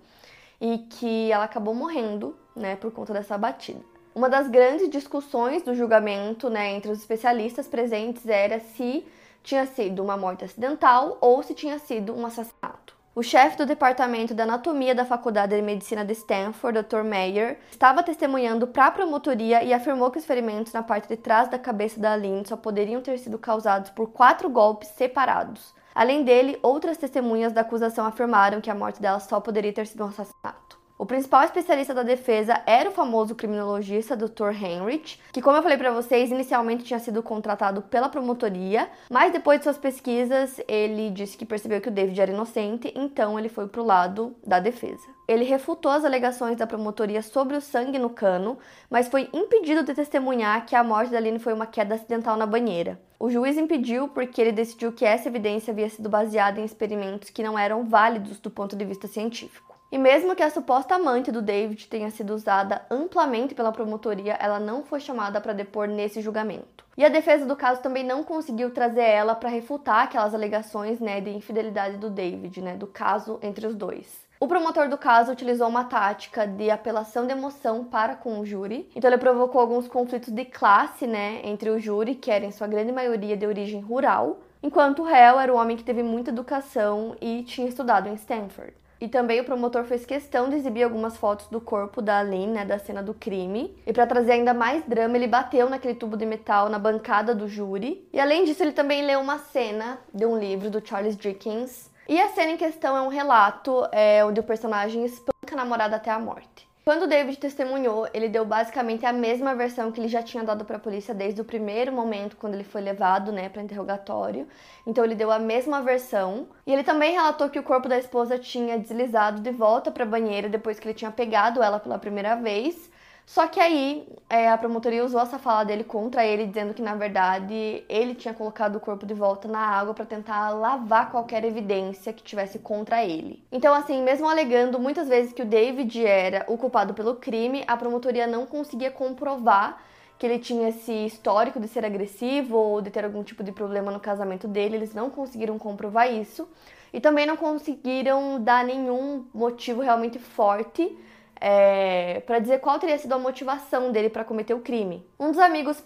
e 0.59 0.79
que 0.79 1.31
ela 1.31 1.45
acabou 1.45 1.75
morrendo 1.75 2.35
né, 2.57 2.75
por 2.75 2.91
conta 2.91 3.13
dessa 3.13 3.37
batida. 3.37 3.98
Uma 4.19 4.29
das 4.29 4.49
grandes 4.49 4.91
discussões 4.91 5.63
do 5.63 5.77
julgamento 5.77 6.51
né, 6.51 6.73
entre 6.73 6.91
os 6.91 6.99
especialistas 6.99 7.69
presentes 7.69 8.27
era 8.27 8.59
se 8.59 9.07
tinha 9.45 9.65
sido 9.65 10.03
uma 10.03 10.17
morte 10.17 10.45
acidental 10.45 11.17
ou 11.21 11.41
se 11.41 11.55
tinha 11.55 11.79
sido 11.79 12.13
um 12.13 12.27
assassinato. 12.27 12.97
O 13.15 13.23
chefe 13.23 13.57
do 13.57 13.65
departamento 13.65 14.35
de 14.35 14.43
anatomia 14.43 14.93
da 14.93 15.05
Faculdade 15.05 15.55
de 15.55 15.63
Medicina 15.63 16.05
de 16.05 16.15
Stanford, 16.15 16.83
Dr. 16.83 17.05
Mayer, 17.05 17.61
estava 17.71 18.03
testemunhando 18.03 18.67
para 18.67 18.87
a 18.87 18.91
promotoria 18.91 19.63
e 19.63 19.73
afirmou 19.73 20.11
que 20.11 20.19
os 20.19 20.27
ferimentos 20.27 20.73
na 20.73 20.83
parte 20.83 21.07
de 21.07 21.17
trás 21.17 21.49
da 21.49 21.57
cabeça 21.57 22.01
da 22.01 22.15
Aline 22.15 22.45
só 22.45 22.57
poderiam 22.57 23.01
ter 23.01 23.21
sido 23.21 23.39
causados 23.39 23.91
por 23.91 24.11
quatro 24.11 24.51
golpes 24.51 24.89
separados. 24.89 25.73
Além 25.95 26.25
dele, 26.25 26.59
outras 26.61 26.97
testemunhas 26.97 27.53
da 27.53 27.61
acusação 27.61 28.05
afirmaram 28.05 28.61
que 28.61 28.69
a 28.69 28.75
morte 28.75 29.01
dela 29.01 29.21
só 29.21 29.39
poderia 29.39 29.73
ter 29.73 29.87
sido 29.87 30.03
um 30.03 30.09
assassinato. 30.09 30.68
O 30.99 31.07
principal 31.07 31.45
especialista 31.45 31.95
da 31.95 32.03
defesa 32.03 32.61
era 32.67 32.91
o 32.91 32.93
famoso 32.93 33.33
criminologista 33.33 34.17
Dr. 34.17 34.51
Heinrich, 34.51 35.21
que, 35.33 35.41
como 35.41 35.57
eu 35.57 35.63
falei 35.63 35.79
para 35.79 35.93
vocês, 35.93 36.29
inicialmente 36.29 36.83
tinha 36.83 36.99
sido 36.99 37.23
contratado 37.23 37.83
pela 37.83 38.09
promotoria, 38.09 38.91
mas 39.09 39.33
depois 39.33 39.61
de 39.61 39.65
suas 39.65 39.79
pesquisas, 39.79 40.61
ele 40.67 41.11
disse 41.11 41.37
que 41.37 41.47
percebeu 41.47 41.81
que 41.81 41.89
o 41.89 41.93
David 41.93 42.21
era 42.21 42.33
inocente, 42.33 42.93
então 42.97 43.39
ele 43.39 43.49
foi 43.49 43.69
pro 43.69 43.85
lado 43.85 44.35
da 44.45 44.59
defesa. 44.59 45.07
Ele 45.29 45.45
refutou 45.45 45.93
as 45.93 46.05
alegações 46.05 46.57
da 46.57 46.67
promotoria 46.67 47.23
sobre 47.23 47.57
o 47.57 47.61
sangue 47.61 47.97
no 47.97 48.11
cano, 48.11 48.59
mas 48.91 49.07
foi 49.07 49.29
impedido 49.33 49.85
de 49.85 49.95
testemunhar 49.95 50.67
que 50.67 50.75
a 50.75 50.83
morte 50.83 51.13
da 51.13 51.19
Aline 51.19 51.39
foi 51.39 51.53
uma 51.53 51.67
queda 51.67 51.95
acidental 51.95 52.37
na 52.37 52.45
banheira. 52.45 53.01
O 53.21 53.31
juiz 53.31 53.57
impediu 53.57 54.09
porque 54.09 54.41
ele 54.41 54.51
decidiu 54.51 54.91
que 54.91 55.05
essa 55.05 55.29
evidência 55.29 55.71
havia 55.71 55.89
sido 55.89 56.09
baseada 56.09 56.61
em 56.61 56.65
experimentos 56.65 57.31
que 57.31 57.43
não 57.45 57.57
eram 57.57 57.85
válidos 57.85 58.41
do 58.41 58.51
ponto 58.51 58.75
de 58.75 58.85
vista 58.85 59.07
científico. 59.07 59.68
E 59.91 59.97
mesmo 59.97 60.37
que 60.37 60.43
a 60.43 60.51
suposta 60.51 60.97
amante 60.97 61.33
do 61.33 61.41
David 61.41 61.89
tenha 61.89 62.11
sido 62.11 62.35
usada 62.35 62.83
amplamente 62.91 63.55
pela 63.55 63.73
promotoria, 63.73 64.35
ela 64.35 64.61
não 64.61 64.85
foi 64.85 65.01
chamada 65.01 65.41
para 65.41 65.55
depor 65.55 65.89
nesse 65.89 66.21
julgamento. 66.21 66.85
E 66.95 67.05
a 67.05 67.09
defesa 67.09 67.47
do 67.47 67.57
caso 67.57 67.81
também 67.81 68.05
não 68.05 68.23
conseguiu 68.23 68.71
trazer 68.71 69.05
ela 69.05 69.35
para 69.35 69.49
refutar 69.49 70.05
aquelas 70.05 70.35
alegações 70.35 71.01
né, 71.01 71.23
de 71.23 71.31
infidelidade 71.31 71.97
do 71.97 72.11
David, 72.11 72.61
né, 72.61 72.77
do 72.77 72.87
caso 72.87 73.39
entre 73.41 73.67
os 73.67 73.75
dois. 73.75 74.29
O 74.41 74.47
promotor 74.47 74.89
do 74.89 74.99
caso 74.99 75.33
utilizou 75.33 75.67
uma 75.67 75.85
tática 75.85 76.47
de 76.47 76.71
apelação 76.71 77.27
de 77.27 77.33
emoção 77.33 77.83
para 77.85 78.15
com 78.15 78.39
o 78.39 78.45
júri. 78.45 78.91
Então 78.95 79.09
ele 79.09 79.19
provocou 79.19 79.61
alguns 79.61 79.89
conflitos 79.89 80.33
de 80.33 80.45
classe, 80.45 81.07
né, 81.07 81.41
entre 81.45 81.71
o 81.71 81.79
júri, 81.81 82.15
que 82.15 82.31
era 82.31 82.45
em 82.45 82.53
sua 82.53 82.67
grande 82.67 82.93
maioria 82.93 83.37
de 83.37 83.47
origem 83.47 83.81
rural, 83.81 84.41
enquanto 84.63 85.01
o 85.01 85.05
réu 85.05 85.41
era 85.41 85.53
um 85.53 85.57
homem 85.57 85.79
que 85.79 85.85
teve 85.85 86.03
muita 86.03 86.31
educação 86.31 87.17
e 87.23 87.43
tinha 87.45 87.67
estudado 87.67 88.09
em 88.09 88.15
Stanford. 88.15 88.75
E 89.01 89.07
também 89.07 89.41
o 89.41 89.45
promotor 89.45 89.85
fez 89.85 90.05
questão 90.05 90.49
de 90.49 90.57
exibir 90.57 90.83
algumas 90.83 91.17
fotos 91.17 91.47
do 91.47 91.61
corpo 91.61 92.03
da 92.03 92.19
Aline, 92.19 92.53
né, 92.53 92.65
da 92.65 92.79
cena 92.79 93.03
do 93.03 93.15
crime. 93.15 93.77
E 93.87 93.93
para 93.93 94.07
trazer 94.07 94.33
ainda 94.33 94.53
mais 94.53 94.85
drama, 94.85 95.17
ele 95.17 95.27
bateu 95.27 95.71
naquele 95.71 95.95
tubo 95.95 96.17
de 96.17 96.27
metal 96.27 96.69
na 96.69 96.79
bancada 96.79 97.35
do 97.35 97.49
júri. 97.49 98.09
E 98.13 98.19
além 98.19 98.45
disso, 98.45 98.63
ele 98.63 98.73
também 98.73 99.03
leu 99.03 99.21
uma 99.21 99.39
cena 99.39 99.99
de 100.13 100.27
um 100.27 100.39
livro 100.39 100.71
do 100.71 100.85
Charles 100.87 101.17
Dickens. 101.17 101.91
E 102.09 102.21
a 102.21 102.29
cena 102.29 102.53
em 102.53 102.57
questão 102.57 102.97
é 102.97 103.03
um 103.03 103.09
relato 103.09 103.87
é, 103.93 104.25
onde 104.25 104.41
o 104.41 104.43
personagem 104.43 105.05
espanca 105.05 105.53
a 105.53 105.57
namorada 105.57 105.97
até 105.97 106.11
a 106.11 106.19
morte. 106.19 106.68
Quando 106.89 107.07
David 107.07 107.37
testemunhou, 107.37 108.09
ele 108.15 108.31
deu 108.31 108.47
basicamente 108.47 109.05
a 109.05 109.13
mesma 109.13 109.55
versão 109.55 109.93
que 109.93 110.01
ele 110.01 110.09
já 110.09 110.23
tinha 110.23 110.43
dado 110.43 110.65
para 110.65 110.79
a 110.79 110.81
polícia 110.81 111.13
desde 111.13 111.39
o 111.39 111.45
primeiro 111.45 111.93
momento 111.93 112.35
quando 112.35 112.55
ele 112.55 112.65
foi 112.65 112.81
levado, 112.81 113.31
né, 113.31 113.51
para 113.51 113.61
interrogatório. 113.61 114.49
Então 114.87 115.05
ele 115.05 115.15
deu 115.15 115.31
a 115.31 115.39
mesma 115.39 115.83
versão. 115.83 116.49
E 116.67 116.73
ele 116.73 116.83
também 116.83 117.13
relatou 117.13 117.51
que 117.51 117.59
o 117.59 117.63
corpo 117.63 117.91
da 117.91 117.99
esposa 117.99 118.39
tinha 118.39 118.79
deslizado 118.79 119.43
de 119.43 119.51
volta 119.51 119.91
para 119.91 120.05
a 120.05 120.07
banheira 120.07 120.49
depois 120.49 120.81
que 120.81 120.89
ele 120.89 120.95
tinha 120.95 121.11
pegado 121.11 121.63
ela 121.63 121.79
pela 121.79 121.99
primeira 121.99 122.37
vez. 122.37 122.91
Só 123.29 123.47
que 123.47 123.61
aí 123.61 124.09
é, 124.31 124.49
a 124.49 124.57
promotoria 124.57 125.05
usou 125.05 125.21
essa 125.21 125.39
fala 125.39 125.63
dele 125.63 125.85
contra 125.85 126.25
ele, 126.25 126.47
dizendo 126.47 126.73
que 126.73 126.81
na 126.81 126.95
verdade 126.95 127.85
ele 127.87 128.15
tinha 128.15 128.33
colocado 128.33 128.77
o 128.77 128.81
corpo 128.81 129.05
de 129.05 129.13
volta 129.13 129.47
na 129.47 129.59
água 129.59 129.93
para 129.93 130.07
tentar 130.07 130.49
lavar 130.49 131.11
qualquer 131.11 131.45
evidência 131.45 132.11
que 132.11 132.23
tivesse 132.23 132.59
contra 132.59 133.05
ele. 133.05 133.45
Então, 133.53 133.75
assim, 133.75 134.03
mesmo 134.03 134.27
alegando 134.27 134.81
muitas 134.81 135.09
vezes 135.09 135.35
que 135.35 135.43
o 135.43 135.45
David 135.45 136.07
era 136.07 136.47
o 136.49 136.57
culpado 136.57 136.95
pelo 136.95 137.17
crime, 137.17 137.65
a 137.67 137.77
promotoria 137.77 138.27
não 138.27 138.47
conseguia 138.47 138.91
comprovar 138.91 139.79
que 140.19 140.25
ele 140.25 140.39
tinha 140.39 140.71
esse 140.71 140.91
histórico 141.05 141.61
de 141.61 141.69
ser 141.69 141.85
agressivo 141.85 142.57
ou 142.57 142.81
de 142.81 142.89
ter 142.89 143.05
algum 143.05 143.23
tipo 143.23 143.45
de 143.45 143.53
problema 143.53 143.93
no 143.93 144.01
casamento 144.01 144.49
dele. 144.49 144.77
Eles 144.77 144.95
não 144.95 145.11
conseguiram 145.11 145.59
comprovar 145.59 146.11
isso 146.11 146.49
e 146.95 146.99
também 146.99 147.27
não 147.27 147.37
conseguiram 147.37 148.43
dar 148.43 148.65
nenhum 148.65 149.27
motivo 149.35 149.83
realmente 149.83 150.19
forte 150.19 150.97
é, 151.41 152.21
para 152.27 152.39
dizer 152.39 152.59
qual 152.59 152.79
teria 152.79 152.99
sido 152.99 153.13
a 153.13 153.19
motivação 153.19 153.93
dele 153.93 154.09
para 154.11 154.25
cometer 154.25 154.55
o 154.55 154.61
crime. 154.61 155.05
Um 155.19 155.31
dos 155.31 155.39
amigos. 155.39 155.83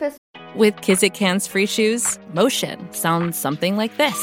With 0.56 0.80
Kizik 0.80 1.18
hands 1.18 1.46
free 1.46 1.66
shoes, 1.66 2.18
motion 2.34 2.78
sounds 2.92 3.36
something 3.36 3.76
like 3.76 3.96
this. 3.96 4.16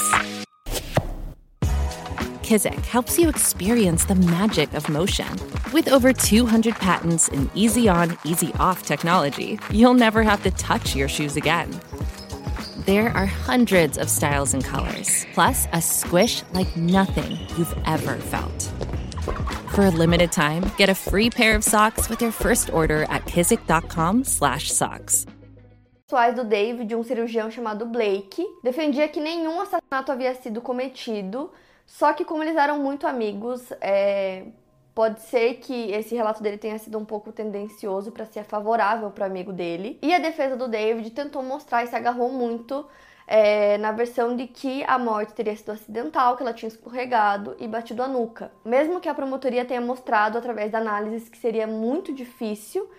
Kizik 2.44 2.84
helps 2.86 3.20
you 3.20 3.30
experience 3.30 4.06
the 4.06 4.16
magic 4.16 4.74
of 4.74 4.90
motion. 4.90 5.28
With 5.72 5.88
over 5.88 6.12
200 6.12 6.74
patents 6.76 7.30
and 7.30 7.50
easy 7.54 7.88
on, 7.88 8.18
easy 8.26 8.52
off 8.60 8.84
technology, 8.84 9.60
you'll 9.72 9.94
never 9.94 10.24
have 10.24 10.42
to 10.44 10.52
touch 10.52 10.96
your 10.96 11.08
shoes 11.08 11.36
again. 11.36 11.70
There 12.86 13.10
are 13.10 13.28
hundreds 13.28 14.00
of 14.00 14.10
styles 14.10 14.56
and 14.56 14.64
colors, 14.64 15.28
plus 15.34 15.68
a 15.74 15.82
squish 15.82 16.42
like 16.54 16.76
nothing 16.76 17.38
you've 17.56 17.78
ever 17.86 18.16
felt. 18.16 18.72
For 19.70 19.86
a 19.86 19.90
limited 19.90 20.32
time, 20.32 20.64
get 20.78 20.90
a 20.90 20.96
free 20.96 21.30
pair 21.30 21.56
of 21.56 21.64
socks 21.64 22.10
with 22.10 22.22
your 22.22 22.32
first 22.32 22.72
order 22.72 23.06
at 23.10 23.26
kizik.com/socks. 23.26 25.26
Pessoais 26.08 26.36
do 26.36 26.44
David, 26.44 26.96
um 26.96 27.04
cirurgião 27.04 27.52
chamado 27.52 27.86
Blake, 27.86 28.44
defendia 28.64 29.08
que 29.08 29.20
nenhum 29.20 29.62
assassinato 29.62 30.12
havia 30.12 30.34
sido 30.34 30.60
cometido, 30.60 31.52
só 31.86 32.14
que 32.14 32.26
como 32.26 32.42
eles 32.42 32.56
eram 32.56 32.80
muito 32.80 33.06
amigos, 33.06 33.72
é... 33.80 34.46
pode 34.96 35.22
ser 35.22 35.56
que 35.56 35.92
esse 35.92 36.16
relato 36.16 36.42
dele 36.42 36.58
tenha 36.58 36.80
sido 36.80 36.98
um 36.98 37.06
pouco 37.06 37.32
tendencioso 37.32 38.12
para 38.12 38.26
ser 38.26 38.44
favorável 38.44 39.12
para 39.12 39.28
amigo 39.28 39.54
dele. 39.54 40.00
E 40.02 40.14
a 40.14 40.20
defesa 40.20 40.58
do 40.58 40.68
David 40.68 41.12
tentou 41.12 41.44
mostrar 41.44 41.84
e 41.84 41.88
se 41.88 41.96
agarrou 41.96 42.32
muito 42.32 42.86
é, 43.32 43.78
na 43.78 43.92
versão 43.92 44.36
de 44.36 44.48
que 44.48 44.84
a 44.86 44.98
morte 44.98 45.36
teria 45.36 45.56
sido 45.56 45.72
acidental, 45.72 46.36
que 46.36 46.42
ela 46.42 46.52
tinha 46.52 46.68
escorregado 46.68 47.56
e 47.60 47.68
batido 47.68 48.02
a 48.02 48.08
nuca. 48.08 48.52
Mesmo 48.66 49.00
que 49.00 49.08
a 49.08 49.14
promotoria 49.14 49.64
tenha 49.64 49.80
mostrado 49.80 50.36
através 50.36 50.72
da 50.72 50.80
análise 50.80 51.30
que 51.30 51.38
seria 51.38 51.68
muito 51.68 52.12
difícil 52.12 52.90